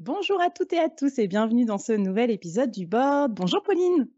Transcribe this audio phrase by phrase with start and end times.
[0.00, 3.32] Bonjour à toutes et à tous et bienvenue dans ce nouvel épisode du board.
[3.32, 4.08] Bonjour Pauline.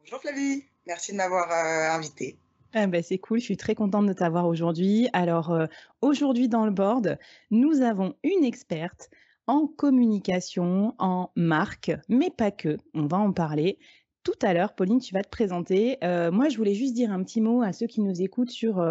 [0.00, 2.38] Bonjour Flavie, merci de m'avoir euh, invitée.
[2.74, 5.08] Ah ben c'est cool, je suis très contente de t'avoir aujourd'hui.
[5.12, 5.66] Alors euh,
[6.00, 7.18] aujourd'hui dans le board,
[7.52, 9.10] nous avons une experte
[9.46, 13.78] en communication, en marque, mais pas que, on va en parler.
[14.24, 15.98] Tout à l'heure, Pauline, tu vas te présenter.
[16.02, 18.84] Euh, moi, je voulais juste dire un petit mot à ceux qui nous écoutent sur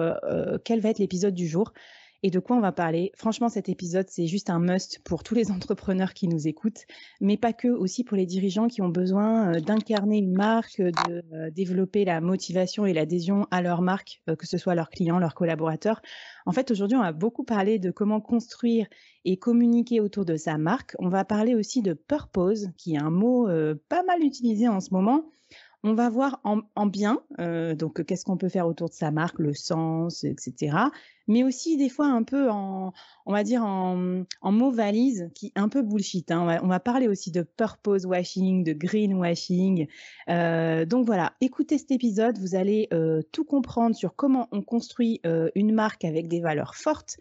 [0.63, 1.73] quel va être l'épisode du jour
[2.23, 3.11] et de quoi on va parler.
[3.15, 6.85] Franchement, cet épisode, c'est juste un must pour tous les entrepreneurs qui nous écoutent,
[7.19, 11.23] mais pas que, aussi pour les dirigeants qui ont besoin euh, d'incarner une marque, de
[11.33, 15.19] euh, développer la motivation et l'adhésion à leur marque, euh, que ce soit leurs clients,
[15.19, 16.01] leurs collaborateurs.
[16.45, 18.87] En fait, aujourd'hui, on va beaucoup parler de comment construire
[19.25, 20.95] et communiquer autour de sa marque.
[20.99, 23.47] On va parler aussi de purpose, qui est un mot
[23.89, 25.25] pas mal utilisé en ce moment.
[25.83, 29.39] On va voir en, bien, euh, donc qu'est-ce qu'on peut faire autour de sa marque,
[29.39, 30.77] le sens, etc.
[31.27, 32.93] Mais aussi des fois un peu en,
[33.25, 36.29] on va dire en, en mots valises qui un peu bullshit.
[36.29, 36.59] Hein.
[36.61, 39.87] On, va, parler aussi de purpose washing, de green washing.
[40.29, 45.19] Euh, donc voilà, écoutez cet épisode, vous allez euh, tout comprendre sur comment on construit
[45.55, 47.17] une marque avec des valeurs fortes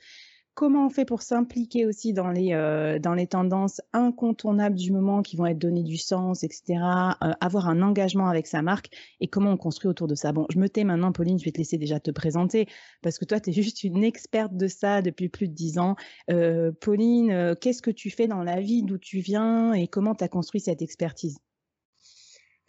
[0.61, 5.23] comment on fait pour s'impliquer aussi dans les, euh, dans les tendances incontournables du moment
[5.23, 6.75] qui vont être données du sens, etc.
[7.23, 8.91] Euh, avoir un engagement avec sa marque
[9.21, 10.33] et comment on construit autour de ça.
[10.33, 12.67] Bon, je me tais maintenant, Pauline, je vais te laisser déjà te présenter
[13.01, 15.97] parce que toi, tu es juste une experte de ça depuis plus de dix ans.
[16.31, 20.25] Euh, Pauline, qu'est-ce que tu fais dans la vie, d'où tu viens et comment tu
[20.25, 21.39] as construit cette expertise?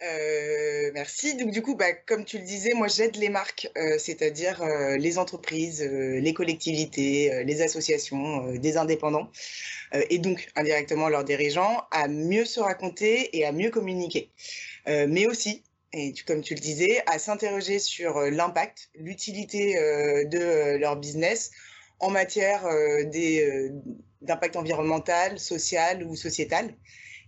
[0.04, 1.36] Euh, merci.
[1.36, 4.96] Donc du coup, bah, comme tu le disais, moi j'aide les marques, euh, c'est-à-dire euh,
[4.96, 9.30] les entreprises, les collectivités, les associations, des indépendants,
[10.10, 14.30] et donc indirectement leurs dirigeants, à mieux se raconter et à mieux communiquer.
[14.86, 15.62] mais aussi,
[15.92, 21.50] et comme tu le disais, à s'interroger sur l'impact, l'utilité de leur business
[22.00, 22.66] en matière
[24.22, 26.74] d'impact environnemental, social ou sociétal,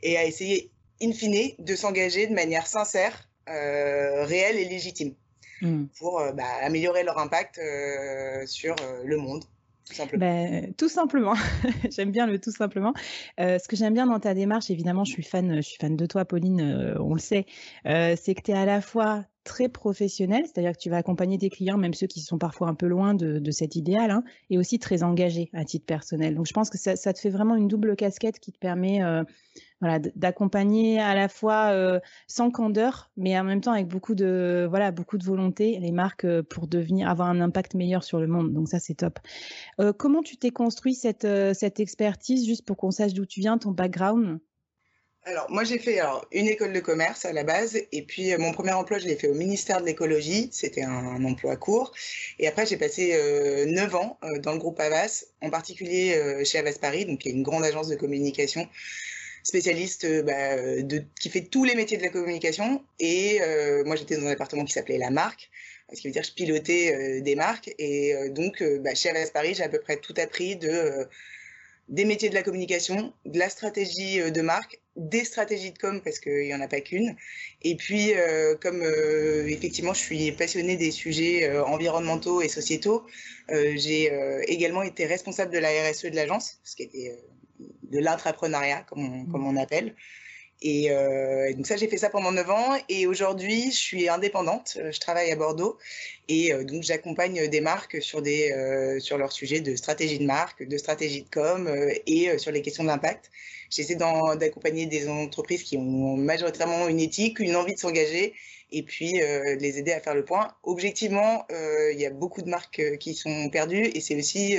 [0.02, 0.70] et à essayer
[1.02, 5.12] in fine, de s'engager de manière sincère, euh, réelle et légitime
[5.60, 5.84] hmm.
[5.98, 8.74] pour euh, bah, améliorer leur impact euh, sur
[9.04, 9.44] le monde.
[9.86, 10.20] Tout simplement.
[10.20, 11.34] Ben, tout simplement.
[11.90, 12.94] j'aime bien le tout simplement.
[13.36, 16.06] ce que j'aime bien dans ta démarche, évidemment, je suis fan, je suis fan de
[16.06, 17.44] toi, Pauline, on le sait,
[17.84, 21.50] c'est que tu es à la fois très professionnel, c'est-à-dire que tu vas accompagner tes
[21.50, 24.78] clients, même ceux qui sont parfois un peu loin de, cet idéal, hein, et aussi
[24.78, 26.34] très engagé à titre personnel.
[26.34, 29.02] Donc je pense que ça, te fait vraiment une double casquette qui te permet
[30.14, 34.90] d'accompagner à la fois euh, sans candeur, mais en même temps avec beaucoup de, voilà,
[34.90, 38.52] beaucoup de volonté les marques euh, pour devenir, avoir un impact meilleur sur le monde.
[38.52, 39.18] Donc ça, c'est top.
[39.80, 43.58] Euh, comment tu t'es construit cette, cette expertise, juste pour qu'on sache d'où tu viens,
[43.58, 44.38] ton background?
[45.26, 48.52] Alors, moi, j'ai fait alors, une école de commerce à la base, et puis mon
[48.52, 50.50] premier emploi, je l'ai fait au ministère de l'écologie.
[50.52, 51.92] C'était un, emploi court.
[52.38, 53.16] Et après, j'ai passé
[53.66, 57.32] neuf 9 ans dans le groupe Avas, en particulier chez Avas Paris, donc qui est
[57.32, 58.68] une grande agence de communication
[59.44, 62.82] spécialiste euh, bah, de, qui fait tous les métiers de la communication.
[62.98, 65.50] Et euh, moi, j'étais dans un département qui s'appelait la marque,
[65.92, 67.72] ce qui veut dire je pilotais euh, des marques.
[67.78, 71.06] Et donc, bah, chez Avas Paris, j'ai à peu près tout appris de
[71.90, 76.18] des métiers de la communication, de la stratégie de marque des stratégies de com parce
[76.18, 77.16] qu'il n'y en a pas qu'une.
[77.62, 83.04] Et puis, euh, comme euh, effectivement, je suis passionnée des sujets euh, environnementaux et sociétaux,
[83.48, 84.10] j'ai
[84.48, 87.14] également été responsable de la RSE de l'agence, ce qui était
[87.90, 89.94] de l'intrapreneuriat, comme, on, comme on appelle.
[90.66, 90.88] Et
[91.54, 92.78] donc ça, j'ai fait ça pendant 9 ans.
[92.88, 94.78] Et aujourd'hui, je suis indépendante.
[94.90, 95.76] Je travaille à Bordeaux.
[96.28, 100.78] Et donc, j'accompagne des marques sur, des, sur leurs sujets de stratégie de marque, de
[100.78, 101.68] stratégie de com
[102.06, 103.30] et sur les questions d'impact.
[103.68, 108.32] J'essaie d'accompagner des entreprises qui ont majoritairement une éthique, une envie de s'engager
[108.70, 110.52] et puis euh, les aider à faire le point.
[110.62, 114.56] Objectivement, euh, il y a beaucoup de marques euh, qui sont perdues et c'est aussi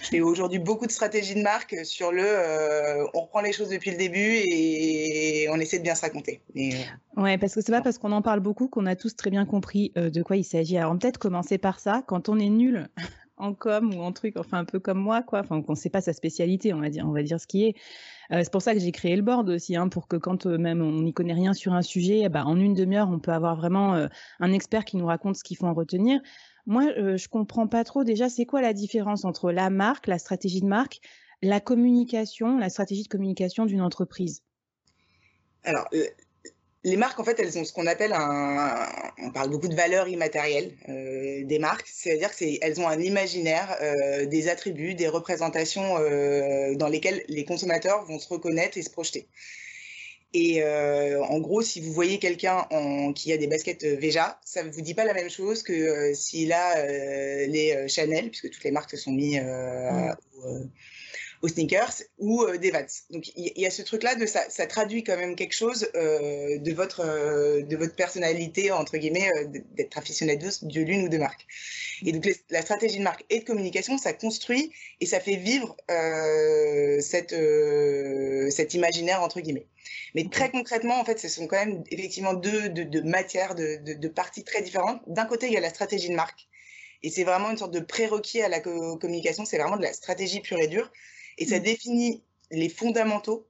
[0.00, 3.90] je fais aujourd'hui beaucoup de stratégies de marque sur le on reprend les choses depuis
[3.90, 6.40] le début et on essaie de bien se raconter.
[6.54, 6.72] Mais,
[7.16, 9.44] ouais, parce que c'est pas parce qu'on en parle beaucoup qu'on a tous très bien
[9.44, 10.78] compris de quoi il s'agit.
[10.78, 12.02] Alors peut-être commencer par ça.
[12.06, 12.88] Quand on est nul
[13.42, 15.40] en com ou en truc, enfin un peu comme moi, quoi.
[15.40, 17.64] Enfin, qu'on ne sait pas sa spécialité, on va dire, on va dire ce qui
[17.64, 17.74] est.
[18.30, 20.58] Euh, c'est pour ça que j'ai créé le board aussi, hein, pour que quand euh,
[20.58, 23.56] même on n'y connaît rien sur un sujet, bah, en une demi-heure, on peut avoir
[23.56, 24.06] vraiment euh,
[24.40, 26.20] un expert qui nous raconte ce qu'il faut en retenir.
[26.66, 30.60] Moi, je comprends pas trop déjà, c'est quoi la différence entre la marque, la stratégie
[30.60, 31.00] de marque,
[31.42, 34.42] la communication, la stratégie de communication d'une entreprise?
[35.64, 35.88] Alors,
[36.84, 38.88] les marques, en fait, elles ont ce qu'on appelle un.
[39.18, 44.26] On parle beaucoup de valeurs immatérielles euh, des marques, c'est-à-dire qu'elles ont un imaginaire, euh,
[44.26, 49.28] des attributs, des représentations euh, dans lesquelles les consommateurs vont se reconnaître et se projeter.
[50.34, 52.66] Et en gros, si vous voyez quelqu'un
[53.14, 56.52] qui a des baskets Veja, ça ne vous dit pas la même chose que s'il
[56.52, 56.86] a
[57.46, 60.14] les Chanel, puisque toutes les marques se sont mis mmh
[61.42, 62.86] aux sneakers ou euh, des Vans.
[63.10, 66.58] Donc il y, a ce truc-là de ça, ça traduit quand même quelque chose euh,
[66.58, 69.28] de votre euh, de votre personnalité entre guillemets
[69.74, 71.46] d'être aficionado de l'une ou de marque.
[72.06, 75.76] Et donc la stratégie de marque et de communication, ça construit et ça fait vivre
[77.00, 77.34] cette
[78.50, 79.66] cet imaginaire entre guillemets.
[80.14, 84.08] Mais très concrètement, en fait, ce sont quand même effectivement deux de, matières, de, de,
[84.08, 85.00] parties très différentes.
[85.06, 86.48] D'un côté, il y a la stratégie de marque.
[87.02, 90.40] Et c'est vraiment une sorte de prérequis à la communication, c'est vraiment de la stratégie
[90.40, 90.90] pure et dure
[91.38, 93.48] et ça définit les fondamentaux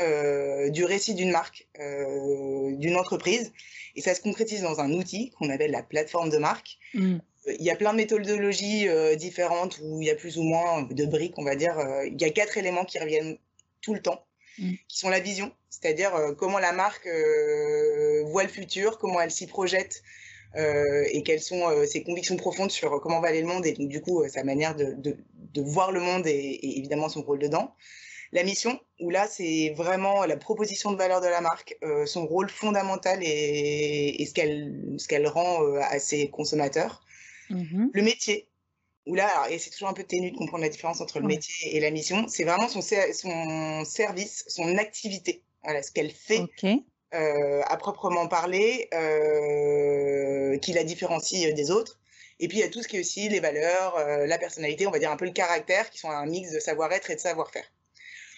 [0.00, 3.52] euh, du récit d'une marque, euh, d'une entreprise,
[3.94, 6.78] et ça se concrétise dans un outil qu'on appelle la plateforme de marque.
[6.94, 7.18] Mmh.
[7.46, 10.82] Il y a plein de méthodologies euh, différentes où il y a plus ou moins
[10.82, 11.78] de briques, on va dire.
[12.06, 13.38] il y a quatre éléments qui reviennent
[13.82, 14.26] tout le temps,
[14.58, 14.72] mmh.
[14.88, 17.08] qui sont la vision, c'est-à-dire comment la marque
[18.26, 20.23] voit le futur, comment elle s'y projette euh,
[21.12, 23.88] et quelles sont euh, ses convictions profondes sur comment va aller le monde et donc
[23.88, 25.16] du coup euh, sa manière de, de,
[25.52, 27.74] de, voir le monde et, et, évidemment son rôle dedans.
[28.32, 32.48] La mission, où là c'est vraiment la proposition de valeur de la marque, son rôle
[32.50, 37.04] fondamental et, et ce qu'elle ce qu'elle rend à ses consommateurs.
[37.50, 38.48] Mmh le métier,
[39.06, 41.26] où là, alors, et c'est toujours un peu ténu de comprendre la différence entre le
[41.26, 46.40] métier et la mission, c'est vraiment son, son service, son activité, voilà, ce qu'elle fait
[47.14, 52.00] euh, à proprement parler, euh, qui la différencie euh, des autres.
[52.40, 53.96] Et puis il y a tout ce qui est aussi les valeurs,
[54.26, 57.10] la personnalité, on va dire un peu le caractère, qui sont un mix de savoir-être
[57.10, 57.64] et de savoir-faire.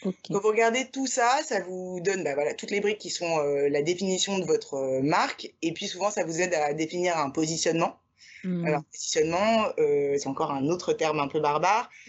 [0.02, 3.38] Quand vous regardez tout ça, ça vous donne bah, voilà, toutes les briques qui sont
[3.38, 7.98] la définition de votre marque, et puis souvent ça vous aide à définir un positionnement.
[8.46, 8.64] Mmh.
[8.64, 11.90] Alors, positionnement, euh, c'est encore un autre terme un peu barbare.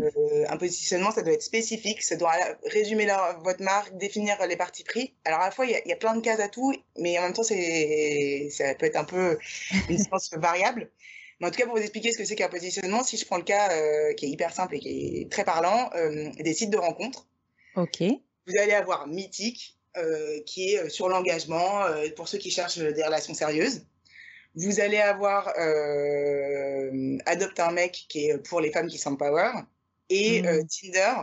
[0.00, 2.32] Euh, un positionnement, ça doit être spécifique, ça doit
[2.64, 3.06] résumer
[3.42, 5.14] votre marque, définir les parties pris.
[5.24, 7.32] Alors, à la fois, il y, a plein de cases à tout, mais en même
[7.32, 9.38] temps, c'est, ça peut être un peu
[9.88, 10.90] une séquence variable.
[11.40, 13.38] Mais en tout cas, pour vous expliquer ce que c'est qu'un positionnement, si je prends
[13.38, 15.90] le cas euh, qui est hyper simple et qui est très parlant,
[16.38, 17.26] des sites de rencontres.
[17.74, 18.02] Ok.
[18.46, 19.76] Vous allez avoir Mythique,
[20.46, 21.84] qui est sur l'engagement
[22.16, 23.86] pour ceux qui cherchent des relations sérieuses.
[24.56, 29.50] Vous allez avoir euh, Adopte un mec qui est pour les femmes qui s'empower
[30.08, 30.66] et euh, mmh.
[30.66, 31.14] Tinder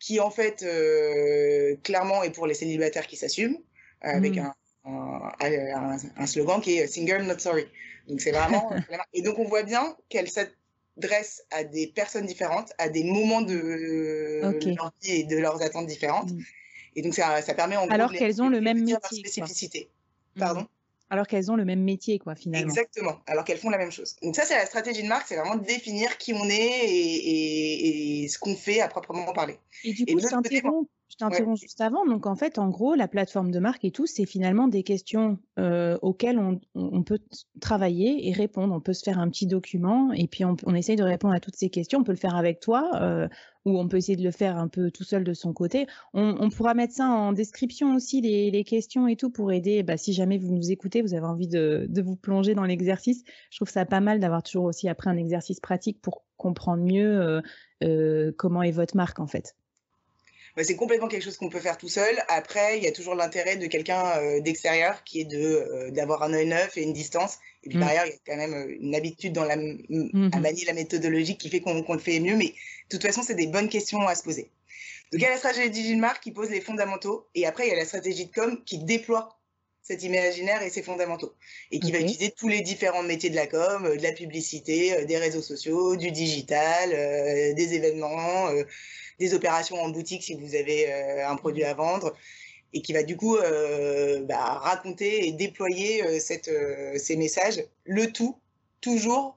[0.00, 3.58] qui en fait euh, clairement est pour les célibataires qui s'assument
[4.00, 4.52] avec mmh.
[4.84, 5.30] un,
[6.16, 7.66] un, slogan qui est single not sorry.
[8.08, 8.72] Donc c'est vraiment
[9.12, 14.40] et donc on voit bien qu'elle s'adresse à des personnes différentes, à des moments de
[14.74, 16.32] leur vie et de leurs attentes différentes.
[16.32, 16.42] Mmh.
[16.96, 19.90] Et donc ça, ça permet en alors qu'elles ont le même métier, spécificité.
[20.36, 20.66] Pardon?
[21.10, 22.68] Alors qu'elles ont le même métier, quoi, finalement.
[22.68, 24.16] Exactement, alors qu'elles font la même chose.
[24.22, 28.28] Donc ça, c'est la stratégie de marque, c'est vraiment de définir qui on est et,
[28.28, 29.58] ce qu'on fait à proprement parler.
[29.84, 30.88] Et du coup, je t'interromps
[31.56, 32.06] juste avant.
[32.06, 35.38] Donc en fait, en gros, la plateforme de marque et tout, c'est finalement des questions
[35.58, 37.18] euh, auxquelles on, peut
[37.60, 38.74] travailler et répondre.
[38.74, 41.40] On peut se faire un petit document et puis on, on essaye de répondre à
[41.40, 42.00] toutes ces questions.
[42.00, 42.90] On peut le faire avec toi.
[43.02, 43.28] Euh,
[43.64, 45.86] ou on peut essayer de le faire un peu tout seul de son côté.
[46.14, 50.14] On, pourra mettre ça en description aussi, les, questions et tout, pour aider, bah, si
[50.14, 53.24] jamais vous nous écoutez, vous avez envie de, vous plonger dans l'exercice.
[53.50, 57.42] Je trouve ça pas mal d'avoir toujours aussi après un exercice pratique pour comprendre mieux
[57.84, 59.54] euh, comment est votre marque en fait.
[60.64, 62.22] C'est complètement quelque chose qu'on peut faire tout seul.
[62.28, 66.46] Après, il y a toujours l'intérêt de quelqu'un d'extérieur qui est de d'avoir un œil
[66.46, 67.38] neuf et une distance.
[67.64, 70.64] Et puis, derrière, il y a quand même une habitude dans la, mmh à manier
[70.64, 72.36] la méthodologie qui fait qu'on le fait mieux.
[72.36, 74.50] Mais de toute façon, c'est des bonnes questions à se poser.
[75.12, 77.26] Donc, il y a la stratégie de marque qui pose les fondamentaux.
[77.34, 79.37] Et après, il y a la stratégie de com qui déploie
[79.88, 81.34] cet imaginaire et ses fondamentaux.
[81.72, 85.16] Et qui va utiliser tous les différents métiers de la com, de la publicité, des
[85.18, 88.50] réseaux sociaux, du digital, des événements
[89.18, 92.14] des opérations en boutique si vous avez euh, un produit à vendre
[92.72, 96.50] et qui va du coup euh, bah, raconter et déployer euh, cette,
[96.96, 98.38] ces messages, le tout
[98.80, 99.36] toujours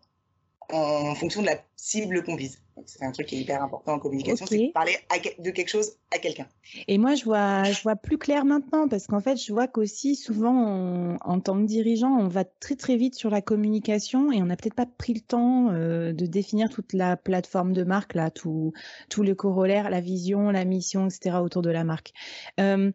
[0.69, 2.59] en fonction de la cible qu'on vise.
[2.85, 4.97] C'est un truc qui est hyper important en communication, c'est parler
[5.39, 6.47] de quelque chose à quelqu'un.
[6.87, 10.15] Et moi, je vois, je vois plus clair maintenant parce qu'en fait, je vois qu'aussi
[10.15, 14.45] souvent, en tant que dirigeant, on va très très vite sur la communication et on
[14.45, 18.29] n'a peut-être pas pris le temps euh, de définir toute la plateforme de marque, là,
[18.31, 18.73] tout,
[19.09, 21.37] tout le corollaire, la vision, la mission, etc.
[21.41, 22.11] autour de la marque.
[22.59, 22.91] Euh,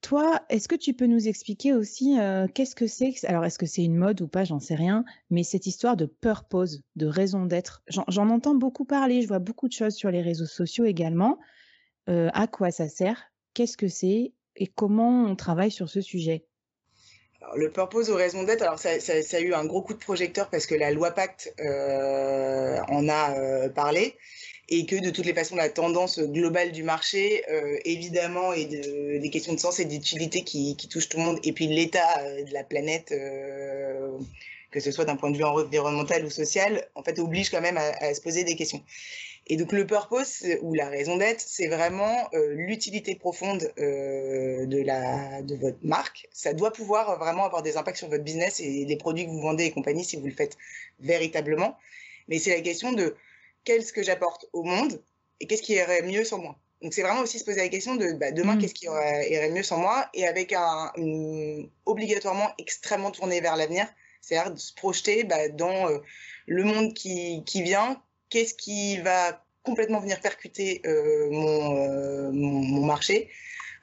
[0.00, 3.66] toi, est-ce que tu peux nous expliquer aussi euh, qu'est-ce que c'est Alors, est-ce que
[3.66, 5.04] c'est une mode ou pas J'en sais rien.
[5.30, 9.22] Mais cette histoire de purpose, de raison d'être, j'en entends beaucoup parler.
[9.22, 11.38] Je vois beaucoup de choses sur les réseaux sociaux également.
[12.08, 13.32] Euh, à quoi ça sert?
[13.54, 14.32] Qu'est-ce que c'est?
[14.56, 16.44] Et comment on travaille sur ce sujet?
[17.56, 20.66] Le purpose ou raison d'être, alors ça, a eu un gros coup de projecteur parce
[20.66, 24.16] que la loi Pacte euh, en a parlé
[24.68, 29.30] et que de toutes les façons, la tendance globale du marché, euh, évidemment, est des
[29.30, 32.44] questions de sens et d'utilité qui, qui, touchent tout le monde, et puis l'état euh,
[32.44, 34.18] de la planète, euh,
[34.70, 37.78] que ce soit d'un point de vue environnemental ou social, en fait, oblige quand même
[37.78, 38.82] à, se poser des questions.
[39.50, 45.54] Et donc le purpose ou la raison d'être, c'est vraiment l'utilité profonde de, la, de
[45.54, 46.28] votre marque.
[46.32, 49.40] Ça doit pouvoir vraiment avoir des impacts sur votre business et les produits que vous
[49.40, 50.58] vendez et compagnie si vous le faites
[51.00, 51.78] véritablement.
[52.28, 53.16] Mais c'est la question de
[53.64, 55.02] qu'est-ce que j'apporte au monde
[55.40, 56.58] et qu'est-ce qui irait mieux sans moi.
[56.82, 58.58] Donc c'est vraiment aussi se poser la question de bah, demain mmh.
[58.60, 60.08] qu'est-ce qui irait, mieux sans moi?
[60.14, 60.92] Et avec un
[61.86, 63.86] obligatoirement extrêmement tourné vers l'avenir,
[64.20, 65.98] c'est-à-dire de se projeter bah, dans euh,
[66.46, 68.00] le monde qui, qui vient,
[68.30, 73.30] qu'est-ce qui va complètement venir percuter euh, euh, mon, mon, marché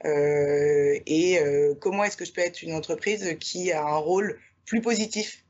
[0.03, 1.39] et
[1.81, 5.44] comment est-ce que je peux être une entreprise qui a un rôle plus positif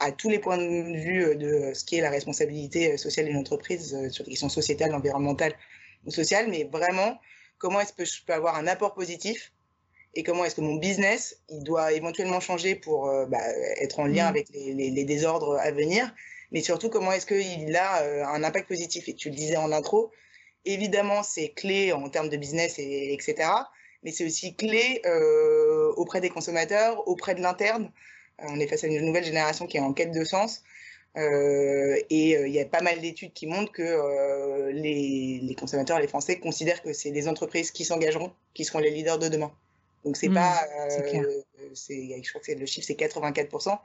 [0.00, 2.96] à tous les points de vue euh, de euh, ce qui est la responsabilité euh,
[2.96, 5.54] sociale d'une entreprise sur les questions sociétales, environnementales
[6.06, 7.18] ou sociales, mais vraiment,
[7.58, 9.52] comment est-ce que je peux avoir un apport positif
[10.14, 13.42] et comment est-ce que mon business, il doit éventuellement changer pour bah,
[13.80, 14.28] être en lien mmh.
[14.28, 16.12] avec les, désordres à venir,
[16.50, 19.06] mais surtout comment est-ce qu'il a un impact positif?
[19.08, 20.10] Et tu le disais en intro,
[20.64, 23.50] évidemment, c'est clé en termes de business, et, etc.,
[24.02, 25.02] mais c'est aussi clé
[25.96, 27.92] auprès des consommateurs, auprès de l'interne,
[28.40, 30.62] on est face à une nouvelle génération qui est en quête de sens.
[31.16, 35.98] Euh, et euh, il y a pas mal d'études qui montrent que euh, les, consommateurs,
[35.98, 39.50] les Français, considèrent que c'est les entreprises qui s'engageront, qui seront les leaders de demain.
[40.04, 43.78] Donc c'est mmh, pas, je crois que le chiffre c'est 84%.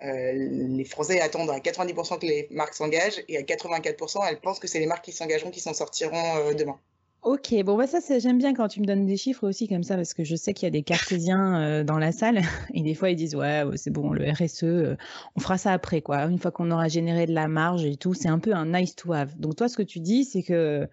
[0.00, 4.66] les Français attendent à 90% que les marques s'engagent et à 84% elles pensent que
[4.66, 6.78] c'est les marques qui s'engageront qui s'en sortiront demain.
[7.22, 9.94] Ok, bon bah ça j'aime bien quand tu me donnes des chiffres aussi comme ça
[9.94, 12.40] parce que je sais qu'il y a des cartésiens euh, dans la salle.
[12.74, 14.96] Et des fois ils disent ouais c'est bon le RSE euh,
[15.36, 16.24] on fera ça après quoi.
[16.24, 18.96] Une fois qu'on aura généré de la marge et tout c'est un peu un nice
[18.96, 19.38] to have.
[19.38, 20.88] Donc toi ce que tu dis c'est que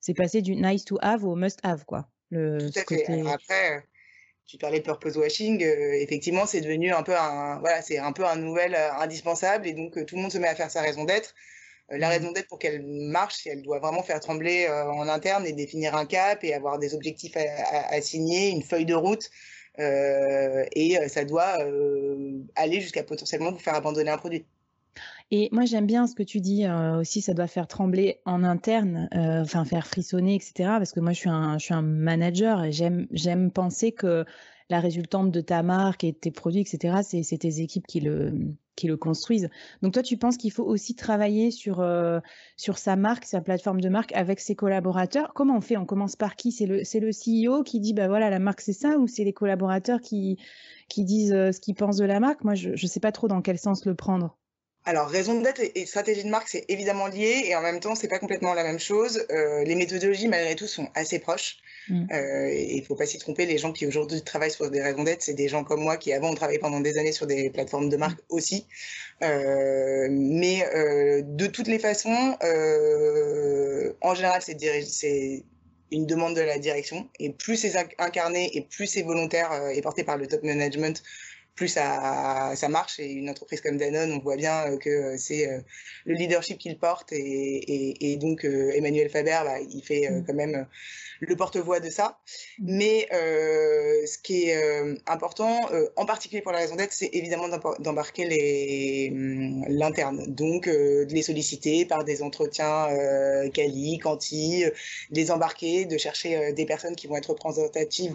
[0.00, 2.10] c'est passé du nice to have au must have quoi.
[2.28, 3.26] Le tout à fait.
[3.26, 3.84] après
[4.44, 8.12] tu parlais de purpose washing euh, effectivement c'est devenu un peu un voilà c'est un
[8.12, 9.66] peu un nouvel indispensable.
[9.66, 11.34] Et donc tout le monde se met à faire sa raison d'être
[11.90, 12.10] la mmh.
[12.10, 15.94] raison d'être pour qu'elle marche, elle doit vraiment faire trembler euh, en interne et définir
[15.94, 19.30] un cap et avoir des objectifs à, signer, une feuille de route.
[19.78, 21.56] Euh, et ça doit
[22.56, 24.44] aller jusqu'à potentiellement vous faire abandonner un produit.
[25.30, 26.66] Et moi, j'aime bien ce que tu dis
[26.98, 30.52] aussi, ça doit faire trembler en interne, enfin faire frissonner, etc.
[30.58, 34.24] Parce que moi, je suis un, je suis un manager et j'aime penser que
[34.70, 38.32] la résultante de ta marque et de tes produits, etc., c'est tes équipes qui le,
[38.80, 39.50] qui le construisent.
[39.82, 42.18] Donc toi, tu penses qu'il faut aussi travailler sur, euh,
[42.56, 45.32] sur sa marque, sa plateforme de marque avec ses collaborateurs?
[45.34, 45.76] Comment on fait?
[45.76, 46.50] On commence par qui?
[46.50, 49.32] C'est le, le CEO qui dit, bah voilà, la marque c'est ça, ou c'est les
[49.34, 50.38] collaborateurs qui,
[50.88, 52.42] qui disent euh, ce qu'ils pensent de la marque?
[52.42, 54.38] Moi, je ne sais pas trop dans quel sens le prendre.
[54.86, 58.08] Alors, raison d'être et stratégie de marque, c'est évidemment lié et en même temps, c'est
[58.08, 59.26] pas complètement la même chose.
[59.30, 61.58] Euh, les méthodologies, malgré tout, sont assez proches.
[61.88, 62.06] Mm.
[62.12, 65.04] Euh, il ne faut pas s'y tromper, les gens qui aujourd'hui travaillent sur des raisons
[65.04, 67.50] d'être, c'est des gens comme moi qui avant ont travaillé pendant des années sur des
[67.50, 68.66] plateformes de marque aussi.
[69.22, 72.36] Euh, mais euh, de toutes les façons,
[74.00, 75.44] en général, c'est
[75.92, 77.08] une demande de la direction.
[77.18, 81.02] Et plus c'est incarné et plus c'est volontaire et porté par le top management,
[81.54, 82.98] plus ça, ça marche.
[83.00, 85.48] Et une entreprise comme Danone, on voit bien que c'est
[86.04, 87.12] le leadership qu'il porte.
[87.12, 90.24] Et, et, donc, Emmanuel Faber, bah, il fait mmh.
[90.26, 90.66] quand même
[91.20, 92.18] le porte-voix de ça.
[92.58, 92.76] Mmh.
[92.76, 95.60] Mais ce qui est important,
[95.96, 100.24] en particulier pour la raison d'être, c'est évidemment d'embarquer mmh, l'interne.
[100.28, 102.88] Donc, de les solliciter par des entretiens
[103.52, 104.64] quali, quanti,
[105.10, 108.14] les embarquer, de chercher des personnes qui vont être représentatives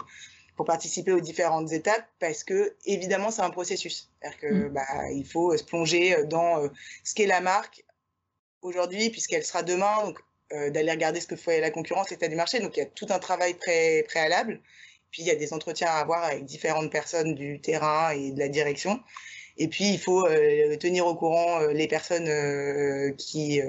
[0.56, 4.10] pour participer aux différentes étapes parce que évidemment c'est un processus.
[4.20, 4.68] C'est-à-dire que mmh.
[4.70, 6.68] bah, il faut se plonger dans
[7.04, 7.84] ce qu'est la marque
[8.62, 10.04] aujourd'hui puisqu'elle sera demain.
[10.04, 10.18] Donc
[10.52, 12.60] euh, d'aller regarder ce que fait la concurrence, l'état du marché.
[12.60, 14.60] Donc il y a tout un travail pré préalable.
[15.10, 18.38] Puis il y a des entretiens à avoir avec différentes personnes du terrain et de
[18.38, 19.00] la direction.
[19.56, 22.28] Et puis il faut euh, tenir au courant euh, les personnes
[23.16, 23.60] qui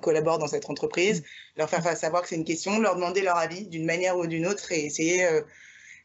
[0.00, 1.24] collaborent dans cette entreprise,
[1.56, 4.46] leur faire savoir que c'est une question, leur demander leur avis d'une manière ou d'une
[4.46, 5.26] autre et essayer.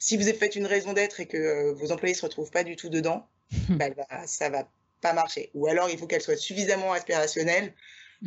[0.04, 2.76] Si vous avez fait une raison d'être et que vos employés se retrouvent pas du
[2.76, 3.26] tout dedans,
[3.70, 3.86] bah,
[4.26, 4.70] ça va
[5.00, 5.50] pas marcher.
[5.54, 7.74] Ou alors il faut qu'elle soit suffisamment aspirationnelle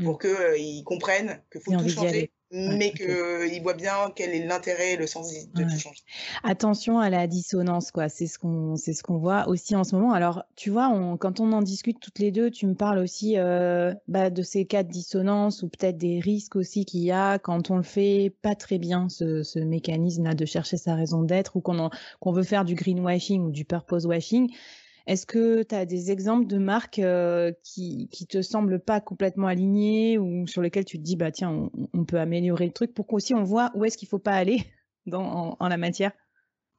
[0.03, 0.55] pour mmh.
[0.55, 5.07] qu'ils comprennent qu'il faut tout changer, mais qu'ils voient bien quel est l'intérêt et le
[5.07, 6.01] sens de tout changer.
[6.43, 8.09] Attention à la dissonance, quoi.
[8.09, 10.13] C'est ce qu'on c'est ce qu'on voit aussi en ce moment.
[10.13, 13.93] Alors, tu vois, quand on en discute toutes les deux, tu me parles aussi euh,
[14.09, 17.71] bah, de ces cas de dissonance ou peut-être des risques aussi qu'il y a quand
[17.71, 21.61] on le fait pas très bien, ce, ce mécanisme-là de chercher sa raison d'être ou
[21.61, 24.51] qu'on qu'on veut faire du greenwashing ou du purpose washing
[25.07, 29.47] est-ce que tu as des exemples de marques euh, qui, qui te semblent pas complètement
[29.47, 33.07] alignées ou sur lesquelles tu te dis, bah tiens, on, peut améliorer le truc pour
[33.07, 34.65] qu'aussi on voit où est-ce qu'il faut pas aller
[35.07, 36.11] dans, en, la matière?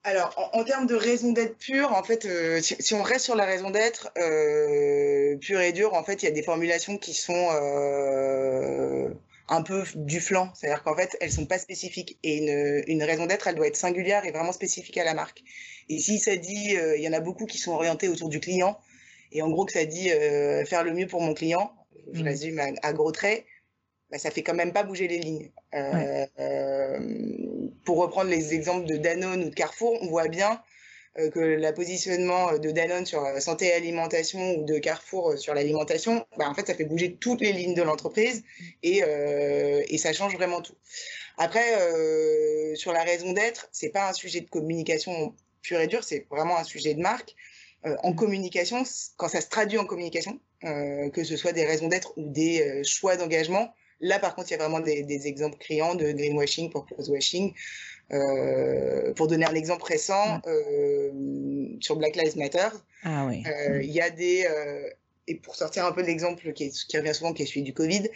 [0.04, 3.46] Alors, en, termes de raison d'être pure, en fait, euh, si, on reste sur la
[3.46, 7.50] raison d'être euh, pure et dure, en fait, il y a des formulations qui sont
[9.50, 10.52] un peu du flanc.
[10.56, 12.18] C'est-à-dire qu'en fait, elles sont pas spécifiques.
[12.24, 15.44] Et une, une raison d'être, elle doit être singulière et vraiment spécifique à la marque.
[15.90, 18.40] Et si ça dit, euh, il y en a beaucoup qui sont orientés autour du
[18.40, 18.78] client,
[19.32, 21.72] et en gros que ça dit euh, faire le mieux pour mon client,
[22.12, 22.26] je mmh.
[22.26, 23.46] résume à, gros traits,
[24.10, 25.52] bah, ça fait quand même pas bouger les lignes.
[25.74, 26.26] Euh,
[27.84, 30.62] pour reprendre les exemples de Danone ou de Carrefour, on voit bien
[31.34, 36.26] que le positionnement de Danone sur la santé et alimentation ou de Carrefour sur l'alimentation,
[36.38, 38.44] bah, en fait, ça fait bouger toutes les lignes de l'entreprise
[38.84, 39.02] et,
[39.98, 40.76] ça change vraiment tout.
[41.38, 41.66] Après,
[42.76, 46.58] sur la raison d'être, c'est pas un sujet de communication pur et dur, c'est vraiment
[46.58, 47.36] un sujet de marque.
[47.86, 48.84] Euh, en communication,
[49.18, 52.62] quand ça se traduit en communication, euh, que ce soit des raisons d'être ou des
[52.62, 56.72] euh, choix d'engagement, là par contre, il y a vraiment des, exemples criants de greenwashing,
[56.72, 57.54] purpose washing.
[59.16, 60.42] Pour donner un exemple récent,
[61.80, 62.70] sur Black Lives Matter,
[63.04, 64.48] ah il y a des
[65.30, 67.74] et pour sortir un peu de l'exemple qui, qui, revient souvent, qui est celui du
[67.74, 68.08] Covid,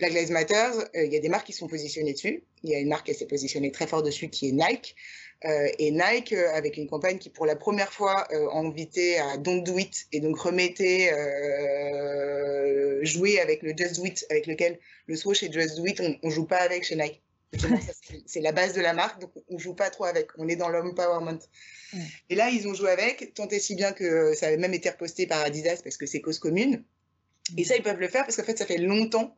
[0.00, 2.42] Black Lives Matter, il y a des marques qui sont positionnées dessus.
[2.64, 4.96] Il y a une marque qui s'est positionnée très fort dessus, qui est Nike.
[5.44, 9.36] Euh, et Nike, euh, avec une campagne qui, pour la première fois, euh, invitait à
[9.36, 11.12] Don't Do It et donc remettait
[13.02, 16.16] jouer avec le Just Do It, avec lequel le swoosh et Just Do It, on,
[16.22, 17.22] on joue pas avec chez Nike.
[18.26, 20.28] C'est la base de la marque, donc on joue pas trop avec.
[20.38, 21.38] On est dans l'empowerment.
[22.28, 24.90] Et là, ils ont joué avec, tant et si bien que ça avait même été
[24.90, 26.84] reposté par Adidas parce que c'est cause commune.
[27.56, 29.36] Et ça, ils peuvent le faire parce qu'en fait, ça fait longtemps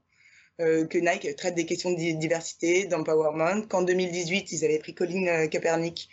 [0.61, 5.27] euh, que Nike traite des questions de diversité, d'empowerment, qu'en 2018, ils avaient pris Colin
[5.29, 6.09] euh, Kaepernick,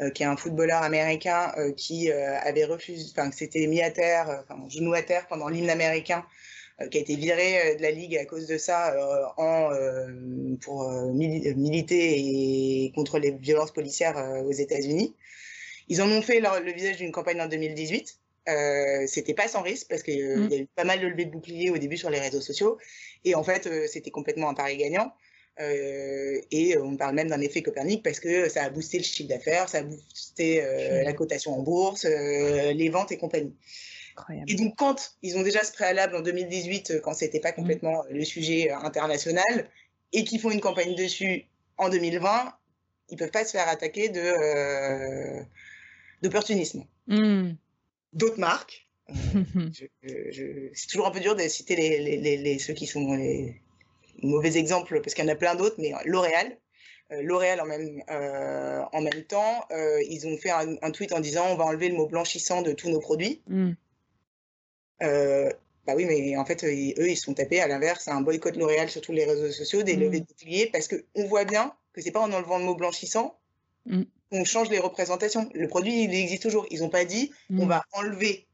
[0.00, 4.68] euh, qui est un footballeur américain qui avait refusé, enfin, s'était mis à terre, enfin,
[4.68, 6.24] genou à terre pendant l'hymne américain,
[6.90, 8.94] qui a été viré de la ligue à cause de ça
[9.36, 9.70] en,
[10.60, 15.14] pour militer et contre les violences policières aux États-Unis.
[15.88, 18.18] Ils en ont fait le visage d'une campagne en 2018.
[18.48, 20.48] Euh, c'était pas sans risque parce qu'il mmh.
[20.50, 22.78] y a eu pas mal de levées de boucliers au début sur les réseaux sociaux.
[23.24, 25.12] Et en fait, euh, c'était complètement un pari gagnant.
[25.60, 29.28] Euh, et on parle même d'un effet Copernic parce que ça a boosté le chiffre
[29.28, 30.62] d'affaires, ça a boosté
[31.04, 33.52] la cotation en bourse, les ventes et compagnie.
[34.46, 37.54] Et donc, quand ils ont déjà ce préalable en 2018, quand c'était pas mmh.
[37.54, 39.68] complètement le sujet international,
[40.12, 41.44] et qu'ils font une campagne dessus
[41.76, 42.54] en 2020,
[43.10, 45.42] ils peuvent pas se faire attaquer de
[46.22, 46.84] d'opportunisme.
[47.06, 47.52] Mmh
[48.12, 48.86] d'autres marques.
[49.10, 49.70] Euh,
[50.74, 53.60] c'est toujours un peu dur de citer les, ceux qui sont les
[54.22, 56.56] mauvais exemples parce qu'il y en a plein d'autres, mais L'Oréal.
[57.12, 59.66] Euh, L'Oréal en même, euh, en même temps,
[60.08, 62.90] ils ont fait un, tweet en disant on va enlever le mot blanchissant de tous
[62.90, 63.40] nos produits.
[63.48, 63.72] Mm.
[65.00, 69.00] Bah oui, mais en fait, eux, ils sont tapés à l'inverse, un boycott L'Oréal sur
[69.00, 70.00] tous les réseaux sociaux, des mm.
[70.00, 73.38] levées de boucliers, parce qu'on voit bien que c'est pas en enlevant le mot blanchissant
[73.86, 75.48] mm on change les représentations.
[75.54, 76.66] Le produit, il existe toujours.
[76.70, 77.68] Ils n'ont pas dit, on mm.
[77.68, 78.46] va enlever,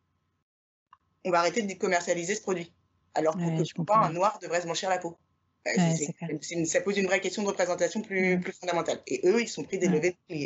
[1.24, 2.72] on va arrêter de commercialiser ce produit.
[3.14, 5.16] Alors que pas un noir devrait se blanchir la peau.
[6.64, 8.98] Ça pose une vraie question de représentation plus, plus fondamentale.
[9.06, 10.36] Et eux, ils sont pris des levées de.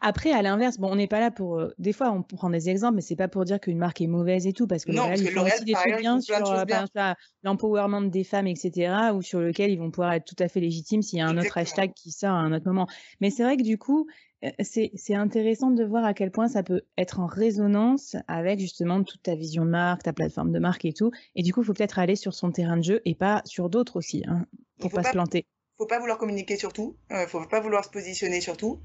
[0.00, 1.58] Après, à l'inverse, bon, on n'est pas là pour.
[1.58, 4.06] Euh, des fois, on prend des exemples, mais c'est pas pour dire qu'une marque est
[4.06, 7.12] mauvaise et tout, parce que non, parce que L'Oréal, aussi des trucs bien sur euh,
[7.42, 11.02] l'empowerment des femmes, etc., ou sur lequel ils vont pouvoir être tout à fait légitimes
[11.02, 12.88] s'il y a un autre hashtag qui sort à un autre moment.
[13.20, 14.08] Mais c'est vrai que du coup,
[14.44, 19.02] euh, c'est intéressant de voir à quel point ça peut être en résonance avec justement
[19.02, 21.10] toute ta vision de marque, ta plateforme de marque et tout.
[21.34, 23.70] Et du coup, il faut peut-être aller sur son terrain de jeu et pas sur
[23.70, 24.46] d'autres aussi, hein,
[24.80, 25.46] pour pas, pas, se planter.
[25.78, 28.80] Faut pas vouloir communiquer sur tout, euh, faut pas vouloir se positionner sur tout.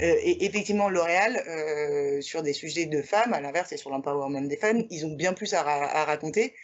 [0.00, 4.48] Euh, et effectivement, L'Oréal, euh, sur des sujets de femmes, à l'inverse, et sur l'empowerment
[4.48, 6.54] des femmes, ils ont bien plus à, à raconter.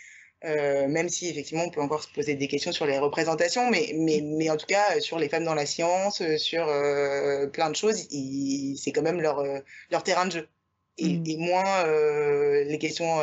[0.44, 3.92] Euh, même si effectivement on peut encore se poser des questions sur les représentations, mais,
[3.96, 6.66] mais, mais en tout cas sur les femmes dans la science, sur
[7.52, 8.06] plein de choses,
[8.76, 9.44] c'est quand même leur,
[9.90, 10.48] leur terrain de jeu.
[10.96, 11.24] Et, mm.
[11.26, 11.84] et moins
[12.62, 13.18] les questions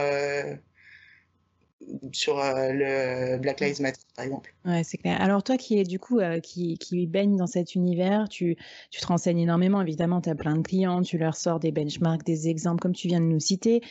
[2.11, 4.53] sur le Black Lives Matter, par exemple.
[4.65, 5.21] Ouais, c'est clair.
[5.21, 8.57] Alors toi qui es du coup qui, qui baigne dans cet univers, tu,
[8.91, 12.23] tu te renseignes énormément, évidemment, tu as plein de clients, tu leur sors des benchmarks,
[12.23, 13.81] des exemples comme tu viens de nous citer.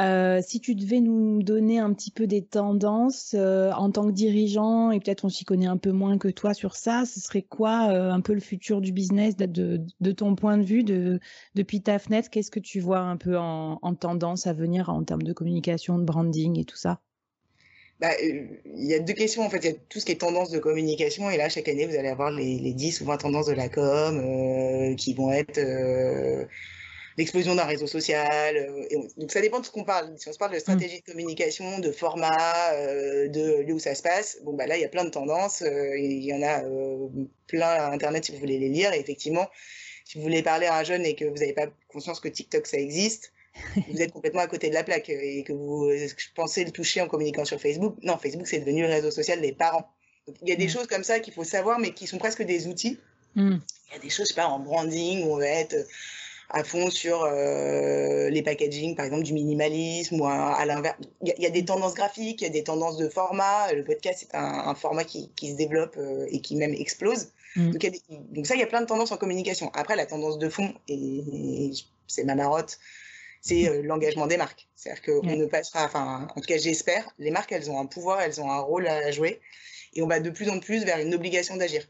[0.00, 4.12] Euh, si tu devais nous donner un petit peu des tendances euh, en tant que
[4.12, 7.42] dirigeant, et peut-être on s'y connaît un peu moins que toi sur ça, ce serait
[7.42, 11.20] quoi euh, un peu le futur du business de, ton point de vue de,
[11.54, 12.28] depuis ta fenêtre?
[12.28, 15.96] Qu'est-ce que tu vois un peu en, en, tendance à venir en termes de communication,
[15.98, 17.00] de branding et tout ça?
[18.00, 19.58] Bah, il y a deux questions en fait.
[19.58, 21.94] Il y a tout ce qui est tendance de communication et là chaque année vous
[21.94, 25.60] allez avoir les, les 10 ou 20 tendances de la com qui vont être
[27.16, 28.56] l'explosion d'un réseau social.
[28.56, 30.12] Euh, donc ça dépend de ce qu'on parle.
[30.18, 33.94] Si on se parle de stratégie de communication, de format, euh, de lieu où ça
[33.94, 35.62] se passe, bon bah là il y a plein de tendances.
[35.62, 36.62] Euh, il y en a
[37.46, 38.92] plein à internet si vous voulez les lire.
[38.92, 39.48] Et effectivement,
[40.04, 42.66] si vous voulez parler à un jeune et que vous n'avez pas conscience que TikTok
[42.66, 43.32] ça existe,
[43.88, 45.88] vous êtes complètement à côté de la plaque et que vous
[46.34, 47.96] pensez le toucher en communiquant sur Facebook.
[48.02, 49.88] Non, Facebook c'est devenu le réseau social des parents.
[50.26, 52.42] Donc, il y a des choses comme ça qu'il faut savoir, mais qui sont presque
[52.42, 52.98] des outils.
[53.34, 53.58] Mm.
[53.88, 55.76] Il y a des choses, je sais pas, en branding, où on va être
[56.54, 60.96] à fond sur euh, les packaging, par exemple du minimalisme ou à, l'inverse.
[61.20, 63.72] Il y, a des tendances graphiques, il y a des tendances de format.
[63.72, 67.32] Le podcast c'est un, format qui, qui, se développe euh, et qui même explose.
[67.56, 67.70] Mm.
[67.72, 67.92] Donc,
[68.30, 69.72] donc, ça, il y a plein de tendances en communication.
[69.74, 71.72] Après, la tendance de fond, et,
[72.06, 72.78] c'est ma marotte,
[73.40, 74.68] c'est euh, l'engagement des marques.
[74.76, 78.20] C'est-à-dire qu'on ne passera, enfin, en tout cas, j'espère, les marques, elles ont un pouvoir,
[78.20, 79.40] elles ont un rôle à jouer,
[79.94, 81.84] et on va de plus en plus vers une obligation d'agir.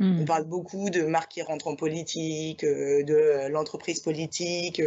[0.00, 0.24] On mmh.
[0.24, 4.82] parle beaucoup de marques qui rentrent en politique, euh, de euh, l'entreprise politique.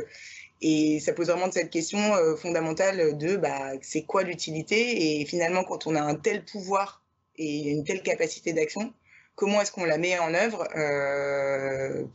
[0.61, 5.63] Et ça pose vraiment cette question euh, fondamentale de bah, c'est quoi l'utilité Et finalement,
[5.63, 7.03] quand on a un tel pouvoir
[7.37, 8.93] et une telle capacité d'action,
[9.35, 10.67] comment est-ce qu'on la met en œuvre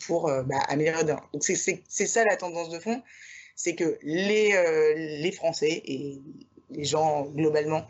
[0.07, 3.01] pour bah, améliorer Donc c'est ça la tendance de fond,
[3.55, 6.21] c'est que les, les Français et
[6.71, 7.87] les gens globalement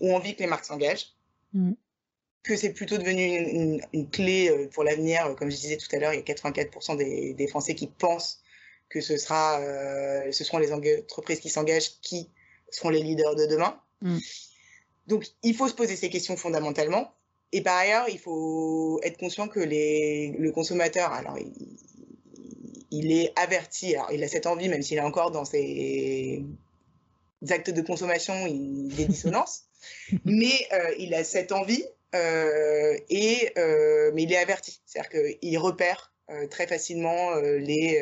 [0.00, 1.12] ont envie que les marques s'engagent.
[1.52, 1.72] Mmh
[2.42, 5.26] que c'est plutôt devenu une, clé euh, pour l'avenir.
[5.26, 8.42] Euh, comme je disais tout à l'heure, il y a 84% des, Français qui pensent
[8.88, 12.28] que ce, sera, euh, ce seront les entreprises qui s'engagent qui
[12.70, 13.80] seront les leaders de demain.
[14.00, 14.18] Mm.
[15.06, 17.12] Donc, il faut se poser ces questions fondamentalement.
[17.52, 21.36] Et par ailleurs, il faut être conscient que les, le consommateur, alors
[22.90, 26.42] il, est averti, alors il a cette envie, même s'il est encore dans ses
[27.50, 29.64] actes de consommation, il, des dissonances,
[30.24, 30.66] mais
[30.98, 36.66] il a cette envie et, euh, mais il est averti, c'est-à-dire qu'il repère euh, très
[36.66, 38.00] facilement les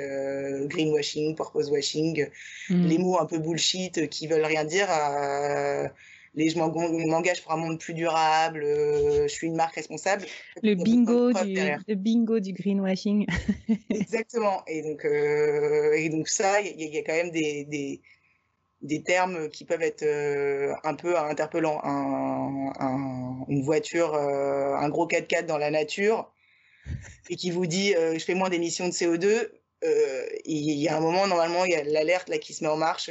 [0.68, 2.29] greenwashing, purpose washing,
[2.68, 2.87] mmh.
[2.87, 4.88] les mots un peu bullshit qui veulent rien dire.
[6.35, 10.25] les je m'engage pour un monde plus durable, je suis une marque responsable.
[10.62, 13.27] Le bingo, du, le bingo du greenwashing.
[13.90, 14.62] Exactement.
[14.66, 18.01] Et donc, et donc ça, il y, a quand même des, des,
[18.82, 21.80] des termes qui peuvent être euh, un peu interpellants.
[21.84, 26.32] Un, une voiture, euh, un gros 4x4 dans la nature,
[27.28, 29.50] et qui vous dit euh, je fais moins d'émissions de CO2.
[30.44, 32.76] Il y a un moment, normalement, il y a l'alerte là qui se met en
[32.76, 33.10] marche.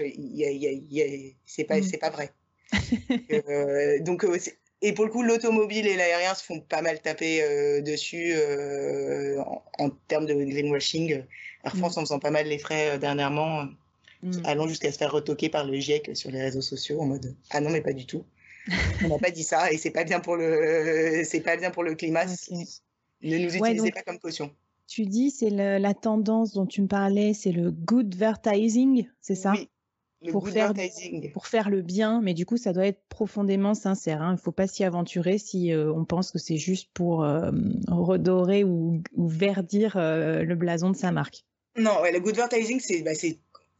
[1.45, 1.83] C'est pas, mm.
[1.83, 2.31] c'est pas vrai.
[4.01, 4.25] donc,
[4.81, 8.35] et pour le coup, l'automobile et l'aérien se font pas mal taper dessus
[9.39, 11.23] en, en, termes de greenwashing.
[11.63, 11.99] Air France mm.
[11.99, 13.67] en faisant pas mal les frais dernièrement.
[14.21, 14.31] Mm.
[14.43, 17.61] allant jusqu'à se faire retoquer par le GIEC sur les réseaux sociaux en mode ah
[17.61, 18.25] non mais pas du tout
[19.05, 21.83] on n'a pas dit ça et c'est pas bien pour le c'est pas bien pour
[21.83, 24.53] le climat ne nous utilisez pas comme caution
[24.87, 29.53] tu dis c'est la tendance dont tu me parlais c'est le good advertising c'est ça?
[29.53, 29.69] Oui.
[30.21, 31.31] Le pour, faire, advertising.
[31.31, 34.21] pour faire le bien, mais du coup, ça doit être profondément sincère.
[34.21, 34.31] Hein.
[34.31, 37.51] Il ne faut pas s'y aventurer si euh, on pense que c'est juste pour euh,
[37.87, 41.45] redorer ou, verdir euh, le blason de sa marque.
[41.77, 43.15] Non, le good advertising, c'est bah,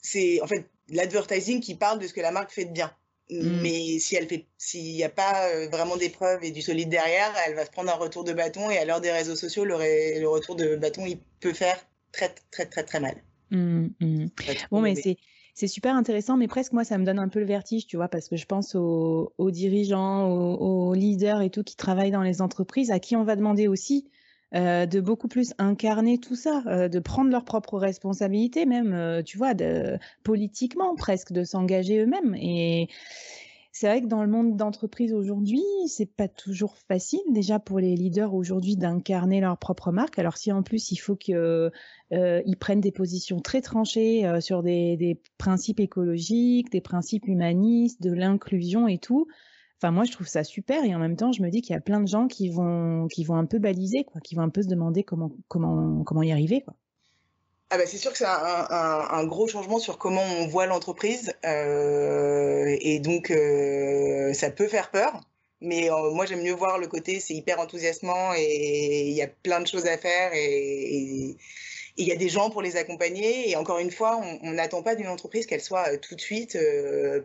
[0.01, 2.91] c'est en fait l'advertising qui parle de ce que la marque fait de bien.
[3.29, 3.61] Mmh.
[3.61, 7.55] Mais si elle fait, s'il n'y a pas vraiment d'épreuves et du solide derrière, elle
[7.55, 9.75] va se prendre un retour de bâton et à l'heure des réseaux sociaux, le,
[10.19, 11.77] le, retour de bâton, il peut faire
[12.11, 13.15] très, très, très, très mal.
[13.51, 14.25] Mmh, mmh.
[14.71, 15.17] Bon, mais c'est.
[15.59, 18.07] C'est super intéressant, mais presque moi, ça me donne un peu le vertige, tu vois,
[18.07, 22.91] parce que je pense aux, dirigeants, aux, leaders et tout qui travaillent dans les entreprises,
[22.91, 24.09] à qui on va demander aussi
[24.53, 29.97] de beaucoup plus incarner tout ça, de prendre leurs propres responsabilités, même, tu vois, de,
[30.23, 32.35] politiquement presque, de s'engager eux-mêmes.
[32.35, 32.89] Et
[33.71, 37.95] c'est vrai que dans le monde d'entreprise aujourd'hui, c'est pas toujours facile déjà pour les
[37.95, 40.19] leaders aujourd'hui d'incarner leur propre marque.
[40.19, 41.71] Alors si en plus il faut qu'ils
[42.59, 48.87] prennent des positions très tranchées sur des, des, principes écologiques, des principes humanistes, de l'inclusion
[48.87, 49.27] et tout,
[49.81, 51.77] Enfin, moi, je trouve ça super et en même temps, je me dis qu'il y
[51.77, 54.49] a plein de gens qui vont, qui vont un peu baliser, quoi, qui vont un
[54.49, 56.75] peu se demander comment, comment, comment y arriver, quoi.
[57.71, 62.75] Ah bah c'est sûr que c'est un, gros changement sur comment on voit l'entreprise euh,
[62.81, 65.21] et donc euh, ça peut faire peur.
[65.61, 69.27] Mais euh, moi j'aime mieux voir le côté c'est hyper enthousiasmant et il y a
[69.27, 71.37] plein de choses à faire et
[71.97, 73.51] il y a des gens pour les accompagner.
[73.51, 76.57] Et encore une fois, on n'attend pas d'une entreprise qu'elle soit tout de suite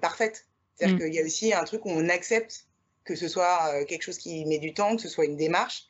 [0.03, 0.47] parfaite.
[0.77, 1.01] C'est-à-dire mmh.
[1.01, 2.67] qu'il y a aussi un truc où on accepte
[3.05, 5.85] que ce soit euh, quelque chose qui met du temps, que ce soit une démarche.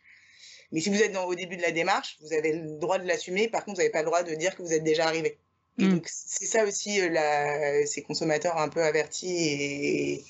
[0.73, 3.07] Mais si vous êtes dans, au début de la démarche, vous avez le droit de
[3.07, 3.49] l'assumer.
[3.49, 5.39] Par contre, vous n'avez pas le droit de dire que vous êtes déjà arrivé.
[5.79, 5.89] Mmh.
[5.89, 10.25] donc, c'est ça aussi, euh, la, ces consommateurs un peu avertis et,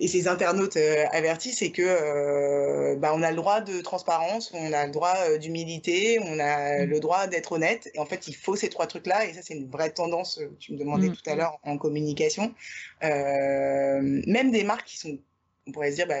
[0.00, 4.50] et ces internautes euh, avertis, c'est que euh, bah, on a le droit de transparence,
[4.54, 6.84] on a le droit euh, d'humilité, on a mm.
[6.88, 7.90] le droit d'être honnête.
[7.92, 9.26] Et en fait, il faut ces trois trucs-là.
[9.26, 10.40] Et ça, c'est une vraie tendance.
[10.58, 11.16] Tu me demandais mm.
[11.16, 12.54] tout à l'heure en communication.
[13.02, 15.18] même des marques qui sont,
[15.66, 16.20] on pourrait se dire, bah,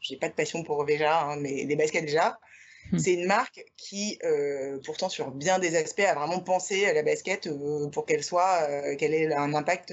[0.00, 2.38] j'ai pas de passion pour Veja, hein, mais des baskets déjà.
[2.92, 2.98] Mm.
[2.98, 4.20] C'est une marque qui,
[4.84, 7.48] pourtant, sur bien des aspects, a vraiment pensé à la basket
[7.90, 9.92] pour qu'elle soit, qu'elle ait un impact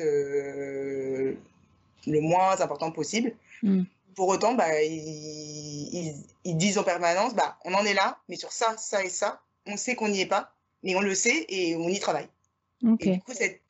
[2.07, 3.33] le moins important possible.
[3.63, 3.83] Mm.
[4.15, 8.75] Pour autant, bah, ils, disent en permanence, bah, on en est là, mais sur ça,
[8.77, 11.87] ça et ça, on sait qu'on n'y est pas, mais on le sait et on
[11.87, 12.27] y travaille.
[12.99, 13.61] Et du coup, c'est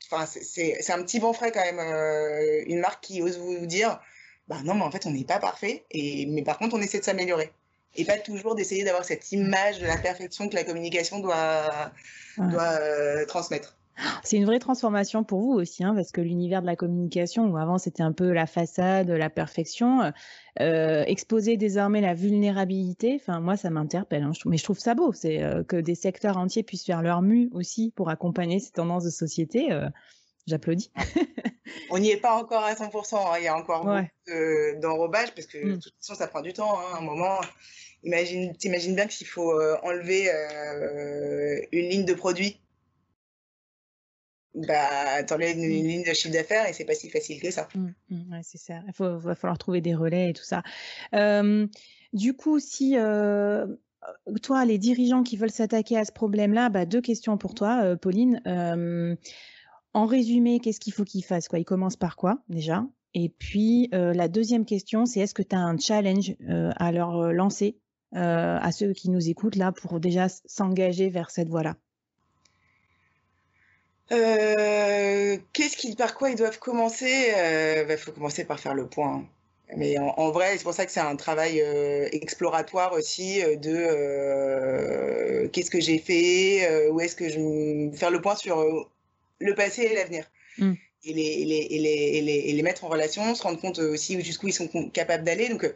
[0.89, 3.99] un petit bon frais quand même, euh, une marque qui ose vous dire,
[4.47, 6.99] bah non, mais en fait, on n'est pas parfait, et, mais par contre, on essaie
[6.99, 7.51] de s'améliorer.
[7.95, 11.91] Et pas toujours d'essayer d'avoir cette image de la perfection que la communication doit,
[12.37, 13.75] doit euh, transmettre.
[14.23, 17.57] C'est une vraie transformation pour vous aussi, hein, parce que l'univers de la communication, où
[17.57, 20.11] avant c'était un peu la façade, la perfection,
[20.59, 25.13] euh, exposer désormais la vulnérabilité, enfin moi ça m'interpelle, hein, mais je trouve ça beau,
[25.13, 29.03] c'est euh, que des secteurs entiers puissent faire leur mue aussi pour accompagner ces tendances
[29.03, 29.71] de société.
[29.71, 29.87] Euh,
[30.47, 30.91] j'applaudis.
[31.89, 35.47] On n'y est pas encore à 100%, hein, il y a encore beaucoup d'enrobage, parce
[35.47, 35.79] que de mmh.
[35.79, 37.39] toute façon ça prend du temps, hein, un moment.
[38.03, 40.27] Imagine, t'imagines bien qu'il faut enlever
[41.71, 42.60] une ligne de produit
[44.53, 47.67] bah, t'enlèves une, une, ligne de chiffre d'affaires et c'est pas si facile que ça.
[47.73, 48.81] Mmh, mmh, c'est ça.
[48.87, 50.63] Il va falloir trouver des relais et tout ça.
[52.13, 52.95] du coup, si
[54.41, 58.41] toi, les dirigeants qui veulent s'attaquer à ce problème-là, bah, deux questions pour toi, Pauline.
[59.93, 61.59] en résumé, qu'est-ce qu'il faut qu'ils fassent quoi?
[61.59, 62.85] Ils commencent par quoi déjà?
[63.13, 67.77] Et puis, la deuxième question, c'est est-ce que tu as un challenge à leur lancer
[68.13, 71.77] à ceux qui nous écoutent là pour déjà s'engager vers cette voie-là?
[74.11, 78.73] Euh, qu'est-ce qu'ils, par quoi ils doivent commencer Il euh, bah, faut commencer par faire
[78.73, 79.25] le point.
[79.77, 83.87] Mais en, vrai, c'est pour ça que c'est un travail euh, exploratoire aussi de
[85.47, 88.89] qu'est-ce que j'ai fait, où est-ce que je faire le point sur
[89.39, 90.29] le passé et l'avenir.
[90.57, 90.73] Mmh.
[91.05, 94.21] Et, les, et, les, et, les, et, les, mettre en relation, se rendre compte aussi
[94.21, 95.47] jusqu'où ils sont capables d'aller.
[95.47, 95.73] Donc,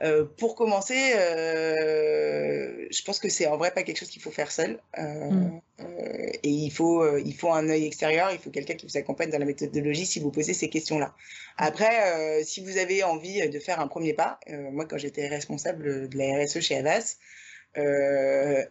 [0.00, 4.30] euh, pour commencer, euh, je pense que c'est en vrai pas quelque chose qu'il faut
[4.30, 4.78] faire seul.
[4.98, 5.60] Euh, mm.
[6.42, 9.38] et il faut, il faut un œil extérieur, il faut quelqu'un qui vous accompagne dans
[9.38, 11.14] la méthodologie si vous posez ces questions-là.
[11.56, 14.38] Après, si vous avez envie de faire un premier pas,
[14.72, 17.16] moi quand j'étais responsable de la RSE chez Avas,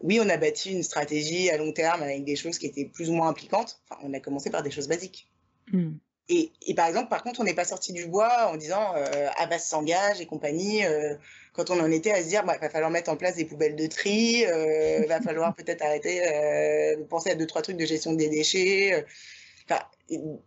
[0.03, 3.09] oui, on a bâti une stratégie à long terme avec des choses qui étaient plus
[3.09, 3.81] ou moins impliquantes.
[3.89, 5.29] Enfin, on a commencé par des choses basiques.
[5.73, 5.97] Mm.
[6.29, 9.29] Et, et, par exemple, par contre, on n'est pas sorti du bois en disant euh,
[9.37, 10.83] Abbas s'engage et compagnie.
[10.85, 11.15] Euh,
[11.57, 13.75] quand on en était à se dire, bah, va falloir mettre en place des poubelles
[13.75, 17.85] de tri, euh, va falloir peut-être arrêter euh, de penser à deux trois trucs de
[17.85, 18.93] gestion des déchets.
[18.93, 19.01] Euh.
[19.69, 19.81] Enfin,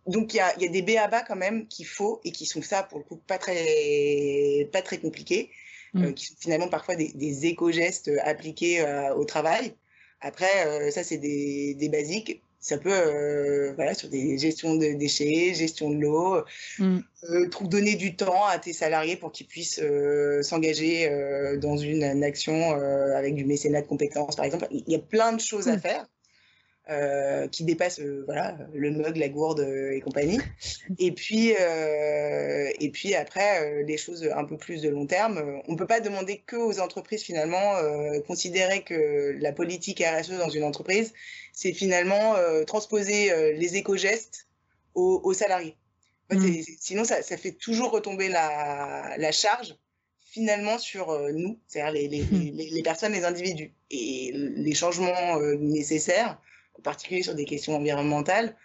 [0.06, 2.62] donc il y a, y a, des BABA quand même qu'il faut et qui sont
[2.62, 5.50] ça pour le coup pas très pas très compliqués,
[5.92, 6.12] mmh.
[6.14, 8.82] qui sont finalement parfois des, des éco-gestes appliqués
[9.14, 9.74] au travail.
[10.22, 15.54] Après, ça c'est des, des basiques ça peut, euh, voilà, sur des gestions de déchets,
[15.54, 16.44] gestion de l'eau,
[16.78, 16.98] mm.
[17.30, 21.08] euh, donner du temps à tes salariés pour qu'ils puissent euh, s'engager
[21.56, 22.72] dans une, action
[23.16, 24.66] avec du mécénat de compétences, par exemple.
[24.70, 25.80] Il y a plein de choses à mm.
[25.80, 26.06] faire.
[26.90, 30.40] Euh, qui dépasse euh, voilà, le mug, la gourde euh, et compagnie.
[30.98, 35.78] Et puis, et puis après, les choses un peu plus de long terme, on ne
[35.78, 37.76] peut pas demander que aux entreprises finalement,
[38.26, 41.12] considérer que la politique RSE dans une entreprise,
[41.52, 42.34] c'est finalement
[42.66, 44.48] transposer les éco-gestes
[44.94, 45.76] aux, salariés.
[46.30, 46.62] Mmh.
[46.80, 49.76] Sinon, ça, ça, fait toujours retomber la, la charge
[50.20, 52.56] finalement sur nous, c'est-à-dire les, les, mmh.
[52.56, 53.72] les, les, personnes, les individus.
[53.90, 56.40] Et les changements nécessaires,
[56.78, 58.56] en particulier sur des questions environnementales,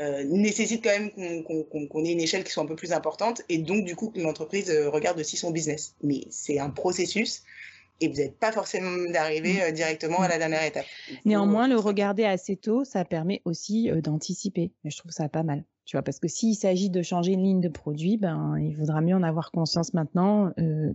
[0.00, 3.58] euh, nécessite quand même qu'on ait une échelle qui soit un peu plus importante et
[3.58, 5.94] donc du coup que l'entreprise euh, regarde aussi son business.
[6.02, 7.44] Mais c'est un processus
[8.00, 10.84] et vous n'êtes pas forcément d'arriver euh, directement à la dernière étape.
[11.24, 14.72] Néanmoins, le regarder assez tôt, ça permet aussi d'anticiper.
[14.84, 15.62] Je trouve ça pas mal.
[15.84, 19.00] Tu vois, parce que s'il s'agit de changer une ligne de produit, ben, il vaudra
[19.00, 20.50] mieux en avoir conscience maintenant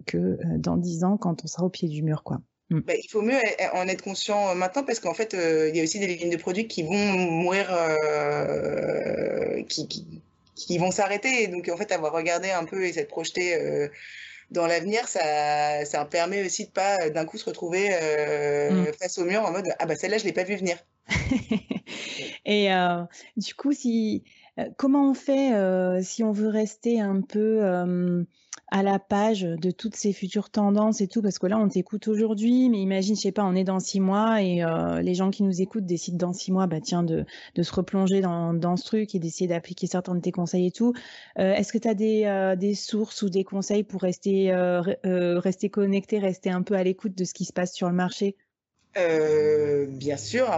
[0.08, 2.42] que dans dix ans quand on sera au pied du mur, quoi.
[2.70, 2.80] Mmh.
[2.82, 3.40] Bah, il faut mieux
[3.74, 6.30] en être conscient euh, maintenant parce qu'en fait, euh, il y a aussi des lignes
[6.30, 10.22] de produits qui vont mourir, euh, qui, qui,
[10.56, 11.48] qui, vont s'arrêter.
[11.48, 13.88] Donc, en fait, avoir regardé un peu et s'être projeté euh,
[14.52, 18.94] dans l'avenir, ça, ça permet aussi de pas d'un coup se retrouver mmh.
[19.00, 20.78] face au mur en mode Ah, bah celle-là, je l'ai pas vu venir.
[22.46, 22.70] et
[23.38, 24.24] du coup, si,
[24.78, 25.52] comment on fait
[26.04, 28.26] si on veut rester un peu
[28.72, 32.08] à la page de toutes ces futures tendances et tout, parce que là, on t'écoute
[32.08, 35.32] aujourd'hui, mais imagine, je sais pas, on est dans six mois et euh, les gens
[35.32, 38.78] qui nous écoutent décident dans six mois, bah tiens, de, de se replonger dans, dans
[38.78, 40.94] ce truc et d'essayer d'appliquer certains de tes conseils et tout.
[41.40, 44.52] Euh, Est-ce que tu as des, euh, des sources ou des conseils pour rester,
[45.04, 48.36] rester connecté, rester un peu à l'écoute de ce qui se passe sur le marché?
[50.00, 50.50] Bien sûr,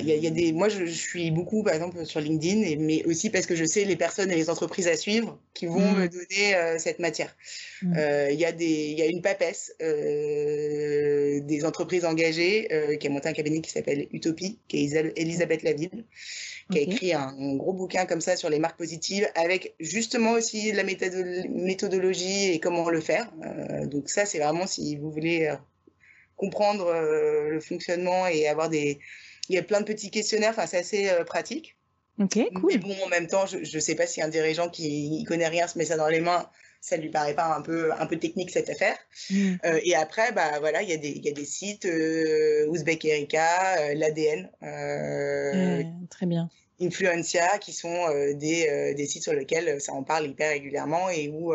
[0.00, 0.52] il y, a, des.
[0.52, 3.96] Moi, je, suis beaucoup, par exemple, sur LinkedIn, mais aussi parce que je sais les
[3.96, 5.98] personnes et les entreprises à suivre qui vont mmh.
[5.98, 7.36] me donner euh, cette matière.
[7.82, 7.94] Mmh.
[7.98, 12.68] Euh, il y a des, il y a une papesse des entreprises engagées
[13.00, 16.04] qui a monté un cabinet qui s'appelle Utopie, qui est Elisabeth Laville,
[16.70, 20.70] qui a écrit un, gros bouquin comme ça sur les marques positives, avec justement aussi
[20.72, 23.30] la méthodologie et comment le faire.
[23.86, 25.52] donc ça, c'est vraiment si vous voulez
[26.38, 28.98] comprendre euh, le fonctionnement et avoir des.
[29.50, 31.76] Il y a plein de petits questionnaires, enfin, c'est assez euh, pratique.
[32.18, 32.72] Ok, cool.
[32.72, 35.48] Mais bon, en même temps, je ne sais pas si un dirigeant qui ne connaît
[35.48, 36.48] rien se met ça dans les mains,
[36.80, 38.96] ça ne lui paraît pas un peu, un peu technique cette affaire.
[39.30, 39.54] Mm.
[39.64, 43.04] Euh, et après, bah, voilà, il y, a des, y a des sites, euh, Ouzbek
[43.04, 44.50] Erika, l'ADN.
[46.10, 46.50] très bien.
[46.80, 51.52] Influencia, qui sont des, des, sites sur lesquels ça en parle hyper régulièrement et où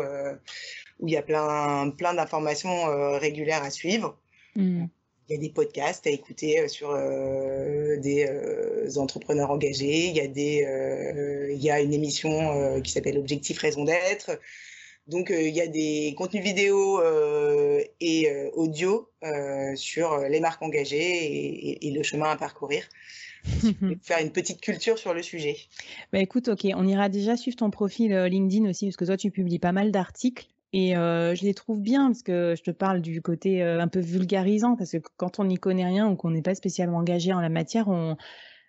[1.00, 4.18] où il y a plein, plein d'informations régulières à suivre.
[4.56, 4.86] Mmh.
[5.28, 10.08] Il y a des podcasts à écouter euh, sur euh, des euh, entrepreneurs engagés.
[10.08, 14.38] Il y a, des, il y a une émission qui s'appelle Objectif Raison d'être.
[15.06, 17.00] Donc, il y a des contenus vidéo
[18.00, 19.10] et audio
[19.74, 22.88] sur les marques engagées et, le chemin à parcourir.
[24.02, 25.58] faire une petite culture sur le sujet.
[26.10, 29.30] Bah écoute, ok, on ira déjà suivre ton profil LinkedIn aussi, parce que toi, tu
[29.30, 30.46] publies pas mal d'articles.
[30.76, 33.86] Et euh, je les trouve bien parce que je te parle du côté euh, un
[33.86, 37.32] peu vulgarisant parce que quand on n'y connaît rien ou qu'on n'est pas spécialement engagé
[37.32, 38.16] en la matière, on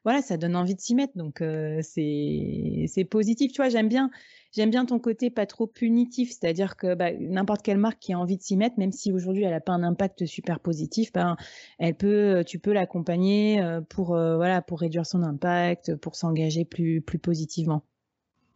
[0.04, 1.18] voilà, ça donne envie de s'y mettre.
[1.18, 3.70] Donc euh, c'est c'est positif, tu vois.
[3.70, 4.12] J'aime bien
[4.52, 8.20] j'aime bien ton côté pas trop punitif, c'est-à-dire que bah, n'importe quelle marque qui a
[8.20, 11.36] envie de s'y mettre, même si aujourd'hui elle n'a pas un impact super positif, ben
[11.80, 17.18] elle peut, tu peux l'accompagner pour voilà pour réduire son impact, pour s'engager plus plus
[17.20, 17.84] positivement.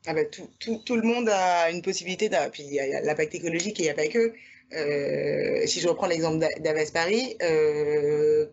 [0.06, 2.30] Ah bah, tout, tout, tout, le monde a une possibilité.
[2.52, 4.34] Puis il y a l'impact écologique et il n'y a pas que.
[4.74, 8.48] Euh, si je reprends l'exemple d'Aves Paris, euh,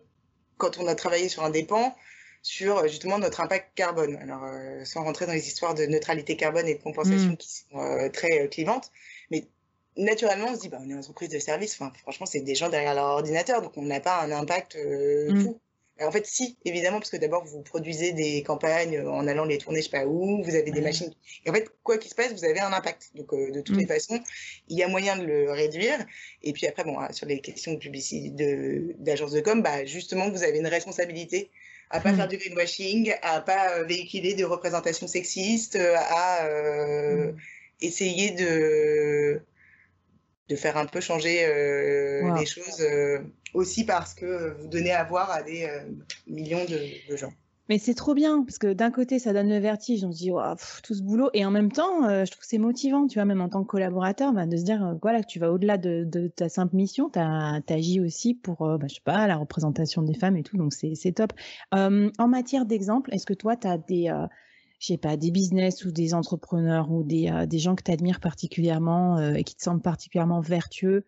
[0.57, 1.95] quand on a travaillé sur un dépend,
[2.41, 4.15] sur justement notre impact carbone.
[4.17, 7.37] Alors, euh, sans rentrer dans les histoires de neutralité carbone et de compensation mmh.
[7.37, 8.91] qui sont très clivantes,
[9.31, 9.45] mais
[9.95, 11.77] naturellement, on se dit, bah, on est une entreprise de service.
[11.79, 15.43] Enfin, franchement, c'est des gens derrière leur ordinateur, donc on n'a pas un impact mmh.
[15.43, 15.59] fou.
[16.01, 19.79] En fait, si, évidemment, parce que d'abord, vous produisez des campagnes en allant les tourner,
[19.79, 21.13] je sais pas où, vous avez des machines.
[21.45, 23.11] Et en fait, quoi qu'il se passe, vous avez un impact.
[23.15, 23.87] Donc, euh, de toutes les mm.
[23.87, 24.19] façons,
[24.67, 25.97] il y a moyen de le réduire.
[26.43, 28.31] Et puis après, bon, sur les questions de publicité,
[28.99, 31.49] d'agence de, com, bah, justement, vous avez une responsabilité
[31.89, 32.17] à pas mm.
[32.17, 37.31] faire du greenwashing, à pas euh, véhiculer de représentations sexistes, à euh,
[37.81, 39.41] essayer de
[40.49, 43.19] de faire un peu changer euh, les choses euh,
[43.53, 45.81] aussi parce que vous donnez à voir à des euh,
[46.27, 47.33] millions de, gens.
[47.69, 50.31] Mais c'est trop bien parce que d'un côté ça donne le vertige, on se dit
[50.83, 53.41] tout ce boulot et en même temps je trouve que c'est motivant, tu vois, même
[53.41, 56.29] en tant que collaborateur, bah, de se dire voilà que tu vas au-delà de, de,
[56.29, 60.37] ta simple mission, tu agis aussi pour bah, je sais pas la représentation des femmes
[60.37, 61.33] et tout, donc c'est top.
[61.73, 64.09] en matière d'exemple, est-ce que toi tu as des
[64.79, 67.91] je sais pas, des business ou des entrepreneurs ou des, euh, des gens que tu
[67.91, 71.03] admires particulièrement euh, et qui te semblent particulièrement vertueux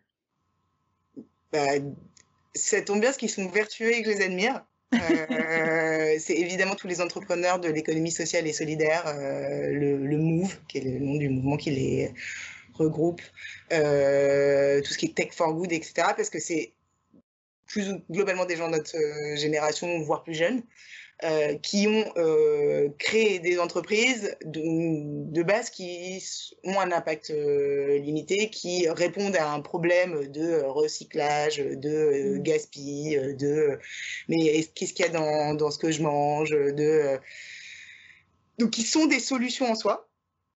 [1.51, 1.74] bah,
[2.55, 4.65] Ça tombe bien, parce qu'ils sont vertueux et que je les admire.
[4.91, 10.82] c'est évidemment tous les entrepreneurs de l'économie sociale et solidaire, le, le, MOVE, qui est
[10.82, 12.11] le nom du mouvement qui les
[12.74, 13.22] regroupe,
[13.70, 16.07] tout ce qui est Tech for Good, etc.
[16.17, 16.74] Parce que c'est
[17.67, 18.97] plus globalement des gens de notre
[19.36, 20.63] génération, voire plus jeunes,
[21.26, 26.24] euh, qui ont euh, créé des entreprises de, base qui
[26.63, 33.80] ont un impact euh, limité, qui répondent à un problème de recyclage, de gaspillage, de
[34.30, 37.20] mais qu'est-ce qu'il y a dans, dans, ce que je mange, de
[38.57, 40.07] donc qui sont des solutions en soi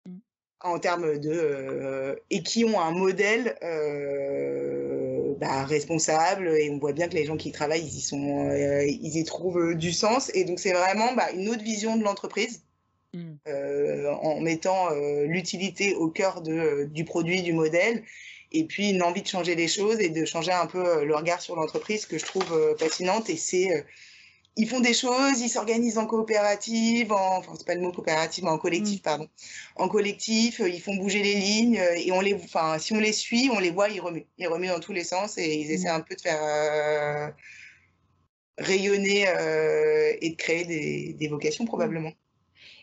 [0.06, 0.12] mmh.
[0.60, 3.56] en termes de et qui ont un modèle
[5.42, 8.48] bah, responsable et on voit bien que les gens qui y travaillent, ils y, sont,
[8.48, 10.30] euh, ils y trouvent du sens.
[10.34, 12.62] Et donc, c'est vraiment bah, une autre vision de l'entreprise.
[13.14, 13.32] Mmh.
[13.48, 18.04] Euh, en mettant euh, l'utilité au cœur de, du produit, du modèle,
[18.52, 21.42] et puis une envie de changer les choses et de changer un peu le regard
[21.42, 23.28] sur l'entreprise que je trouve fascinante.
[23.28, 23.84] Et c'est
[24.56, 28.44] ils font des choses, ils s'organisent en coopérative, en, enfin c'est pas le mot coopérative,
[28.44, 29.02] mais en collectif, mm.
[29.02, 29.28] pardon.
[29.76, 33.00] En collectif, euh, ils font bouger les lignes euh, et on les, enfin si on
[33.00, 35.70] les suit, on les voit, ils remuent, ils remuent dans tous les sens et ils
[35.70, 35.96] essaient mm.
[35.96, 37.30] un peu de faire euh,
[38.58, 39.22] rayonner
[40.20, 42.12] et de créer des, des, vocations probablement.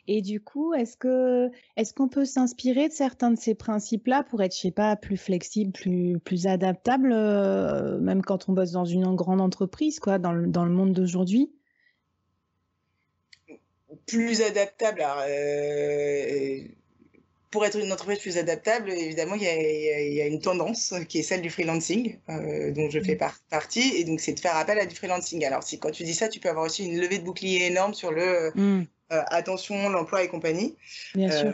[0.07, 4.41] Et du coup, est-ce que est-ce qu'on peut s'inspirer de certains de ces principes-là pour
[4.41, 7.09] être, je sais pas, plus flexible, plus plus adaptable,
[8.01, 11.51] même quand on bosse dans une grande entreprise, quoi, dans le, dans le monde d'aujourd'hui?
[14.05, 15.05] Plus adaptable.
[15.27, 16.59] Euh,
[17.51, 21.41] pour être une entreprise plus adaptable, évidemment, il y a, une tendance qui est celle
[21.41, 23.31] du freelancing, euh, dont je fais mm.
[23.49, 25.43] partie, et donc c'est de faire appel à du freelancing.
[25.45, 27.95] Alors, si quand tu dis ça, tu peux avoir aussi une levée de bouclier énorme
[27.95, 28.85] sur le mm.
[29.13, 30.75] euh, attention, l'emploi et compagnie.
[31.15, 31.53] Bien sûr.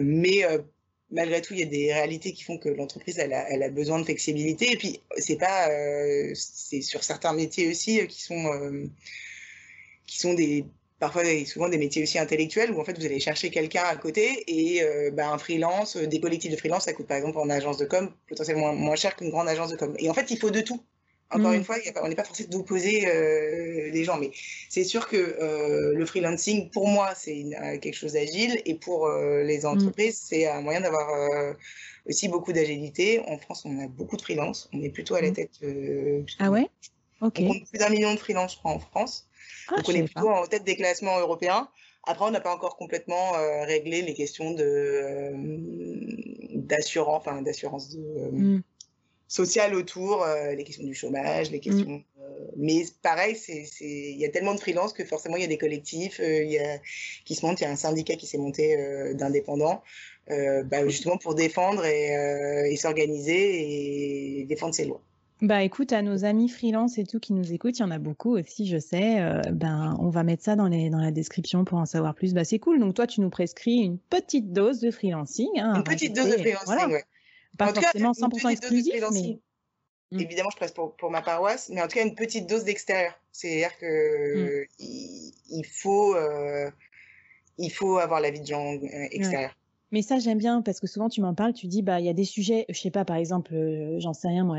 [0.00, 0.44] mais
[1.10, 4.04] malgré tout, il y a des réalités qui font que l'entreprise elle a, besoin de
[4.04, 4.70] flexibilité.
[4.70, 5.68] Et puis, c'est pas,
[6.34, 8.88] c'est sur certains métiers aussi qui sont
[10.10, 10.64] qui sont des
[10.98, 14.44] parfois souvent des métiers aussi intellectuels où en fait vous allez chercher quelqu'un à côté
[14.48, 17.48] et euh, bah, un freelance, euh, des collectifs de freelance, ça coûte par exemple en
[17.48, 19.94] agence de com potentiellement moins, cher qu'une grande agence de com.
[19.98, 20.82] Et en fait il faut de tout.
[21.32, 21.54] Encore mmh.
[21.54, 24.32] une fois, on n'est pas forcé d'opposer euh, les gens, mais
[24.68, 27.44] c'est sûr que euh, le freelancing, pour moi, c'est
[27.80, 29.66] quelque chose d'agile, et pour les mmh.
[29.66, 31.08] entreprises, c'est un moyen d'avoir
[32.04, 33.20] aussi beaucoup d'agilité.
[33.28, 35.34] En France, on a beaucoup de freelance, on est plutôt à la mmh.
[35.34, 35.60] tête.
[36.40, 36.66] ah ouais?
[37.20, 37.36] Ok.
[37.38, 39.29] On compte plus d'un million de freelance, je crois, en France.
[39.70, 41.68] Ah, Donc on est plutôt en tête des classements européens.
[42.04, 45.32] Après, on n'a pas encore complètement euh, réglé les questions de euh,
[46.54, 48.62] d'assurance, enfin d'assurance euh, mm.
[49.28, 51.60] sociale autour, les questions du chômage, les mm.
[51.60, 52.04] questions.
[52.56, 53.36] mais pareil,
[53.80, 56.58] il y a tellement de freelance que forcément il y a des collectifs, il y
[56.58, 56.78] a,
[57.24, 57.60] qui se montent.
[57.60, 59.82] Il y a un syndicat qui s'est monté d'indépendants,
[60.28, 65.02] bah, justement pour défendre et, et s'organiser et défendre ses lois.
[65.42, 67.98] Bah écoute, à nos amis freelance et tout qui nous écoutent, il y en a
[67.98, 69.20] beaucoup aussi, je sais.
[69.20, 72.34] Euh, ben, on va mettre ça dans, les, dans la description pour en savoir plus.
[72.34, 72.78] Bah c'est cool.
[72.78, 75.48] Donc toi, tu nous prescris une petite dose de freelancing.
[75.58, 77.04] Hein, une petite dose de freelancing, ouais.
[77.56, 79.38] Pas forcément 100% exclusif, mais...
[80.12, 80.20] Mmh.
[80.20, 83.12] Évidemment, je presse pour, pour, ma paroisse, mais en tout cas, une petite dose d'extérieur.
[83.30, 84.66] C'est-à-dire que mmh.
[85.50, 86.68] il, faut, euh,
[87.58, 89.54] il faut avoir la vie de gens euh, extérieurs.
[89.92, 92.08] Mais ça, j'aime bien parce que souvent tu m'en parles, tu dis, bah, il y
[92.08, 94.58] a des sujets, je sais pas, par exemple, euh, j'en sais rien, moi,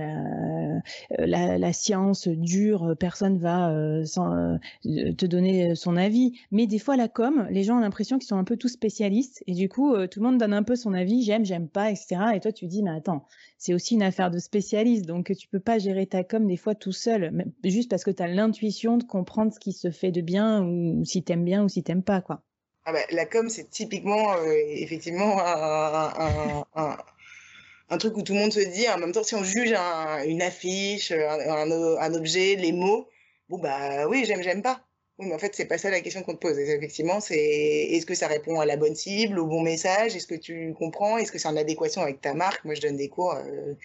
[1.17, 6.33] la, la, science dure, personne va euh, sans, euh, te donner son avis.
[6.51, 9.41] Mais des fois, la com, les gens ont l'impression qu'ils sont un peu tous spécialistes
[9.47, 12.35] et du coup, tout le monde donne un peu son avis, j'aime, j'aime pas, etc.
[12.35, 13.25] Et toi, tu dis, mais attends,
[13.57, 16.75] c'est aussi une affaire de spécialiste, donc tu peux pas gérer ta com des fois
[16.75, 20.21] tout seul, juste parce que tu as l'intuition de comprendre ce qui se fait de
[20.21, 22.43] bien ou, si si aimes bien ou si t'aimes pas, quoi.
[22.85, 26.65] Ah bah, la com, c'est typiquement, euh, effectivement, un,
[27.89, 29.73] un, truc où tout le monde se dit, en même temps, si on juge
[30.25, 33.07] une affiche, un, objet, les mots,
[33.49, 34.81] bon, bah oui, j'aime, j'aime pas.
[35.19, 36.57] Oui, mais en fait, c'est pas ça la question qu'on te pose.
[36.57, 40.15] Effectivement, c'est est-ce que ça répond à la bonne cible, au bon message?
[40.15, 41.17] Est-ce que tu comprends?
[41.19, 42.65] Est-ce que c'est en adéquation avec ta marque?
[42.65, 43.35] Moi, je donne des cours.
[43.35, 43.75] Euh,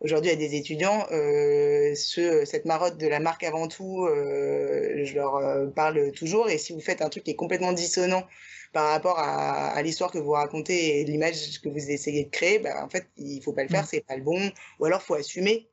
[0.00, 5.14] aujourd'hui à des étudiants, euh, ce, cette marotte de la marque avant tout, euh, je
[5.14, 6.48] leur euh, parle toujours.
[6.48, 8.24] Et si vous faites un truc qui est complètement dissonant
[8.72, 12.58] par rapport à, à l'histoire que vous racontez et l'image que vous essayez de créer,
[12.58, 13.88] bah, en fait, il faut pas le faire, mmh.
[13.90, 14.50] c'est pas le bon.
[14.78, 15.68] Ou alors, faut assumer.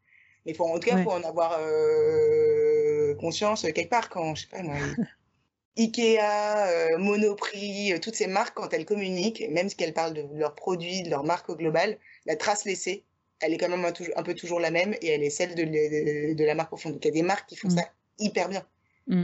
[0.45, 4.43] Mais faut, en tout cas, il faut en avoir euh, conscience quelque part quand, je
[4.43, 4.75] sais pas moi.
[5.77, 10.55] Ikea, euh, Monoprix, toutes ces marques, quand elles communiquent, même si elles parlent de leurs
[10.55, 13.05] produits, de leur marque au global, la trace laissée,
[13.39, 16.43] elle est quand même un, peu toujours la même et elle est celle de, de,
[16.43, 16.93] la marque profonde.
[16.93, 17.77] Donc il y a des marques qui font mm.
[17.77, 17.83] ça
[18.19, 18.63] hyper bien.
[19.07, 19.23] Mm.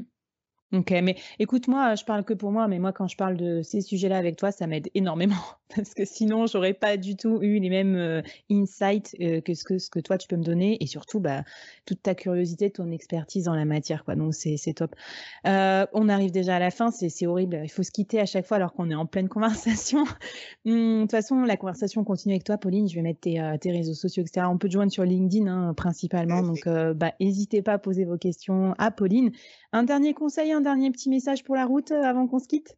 [0.74, 3.82] Ok, mais écoute-moi, je parle que pour moi, mais moi, quand je parle de ces
[3.82, 5.36] sujets-là avec toi, ça m'aide énormément
[5.76, 9.64] parce que sinon, j'aurais pas du tout eu les mêmes euh, insights euh, que, ce
[9.64, 11.44] que ce que toi tu peux me donner et surtout bah,
[11.86, 14.04] toute ta curiosité, ton expertise dans la matière.
[14.04, 14.16] Quoi.
[14.16, 14.96] Donc c'est top.
[15.48, 17.62] Euh, on arrive déjà à la fin, c'est horrible.
[17.64, 20.04] Il faut se quitter à chaque fois alors qu'on est en pleine conversation.
[20.66, 22.88] Hum, de toute façon, la conversation continue avec toi, Pauline.
[22.88, 24.48] Je vais mettre tes, tes réseaux sociaux, etc.
[24.50, 26.42] On peut te joindre sur LinkedIn hein, principalement.
[26.42, 29.32] Donc bah, n'hésitez pas à poser vos questions à Pauline.
[29.72, 32.78] Un dernier conseil, un dernier petit message pour la route avant qu'on se quitte?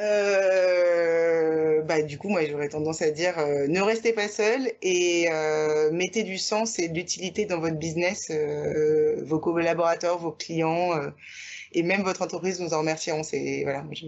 [0.00, 5.28] Euh, bah, du coup, moi, j'aurais tendance à dire euh, ne restez pas seul et
[5.30, 8.30] euh, mettez du sens et de l'utilité dans votre business.
[9.24, 10.92] vos collaborateurs, vos clients
[11.72, 13.22] et même votre entreprise nous en remercieront.
[13.22, 14.06] C'est voilà, je...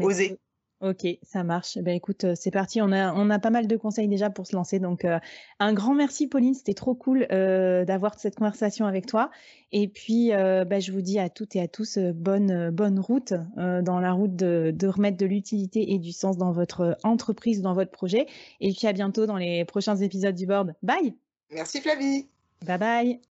[0.00, 0.38] osez.
[0.80, 1.78] Ok, ça marche.
[1.78, 2.82] Ben écoute, euh, c'est parti.
[2.82, 4.78] On a, on a pas mal de conseils déjà pour se lancer.
[4.78, 5.18] Donc, euh,
[5.58, 6.52] un grand merci, Pauline.
[6.52, 9.30] C'était trop cool euh, d'avoir cette conversation avec toi.
[9.72, 13.98] Et puis, ben, je vous dis à toutes et à tous bonne, bonne route dans
[13.98, 17.90] la route de, de remettre de l'utilité et du sens dans votre entreprise, dans votre
[17.90, 18.26] projet.
[18.60, 20.74] Et puis, à bientôt dans les prochains épisodes du board.
[20.84, 21.14] Bye.
[21.50, 22.28] Merci, Flavie.
[22.64, 23.33] Bye bye.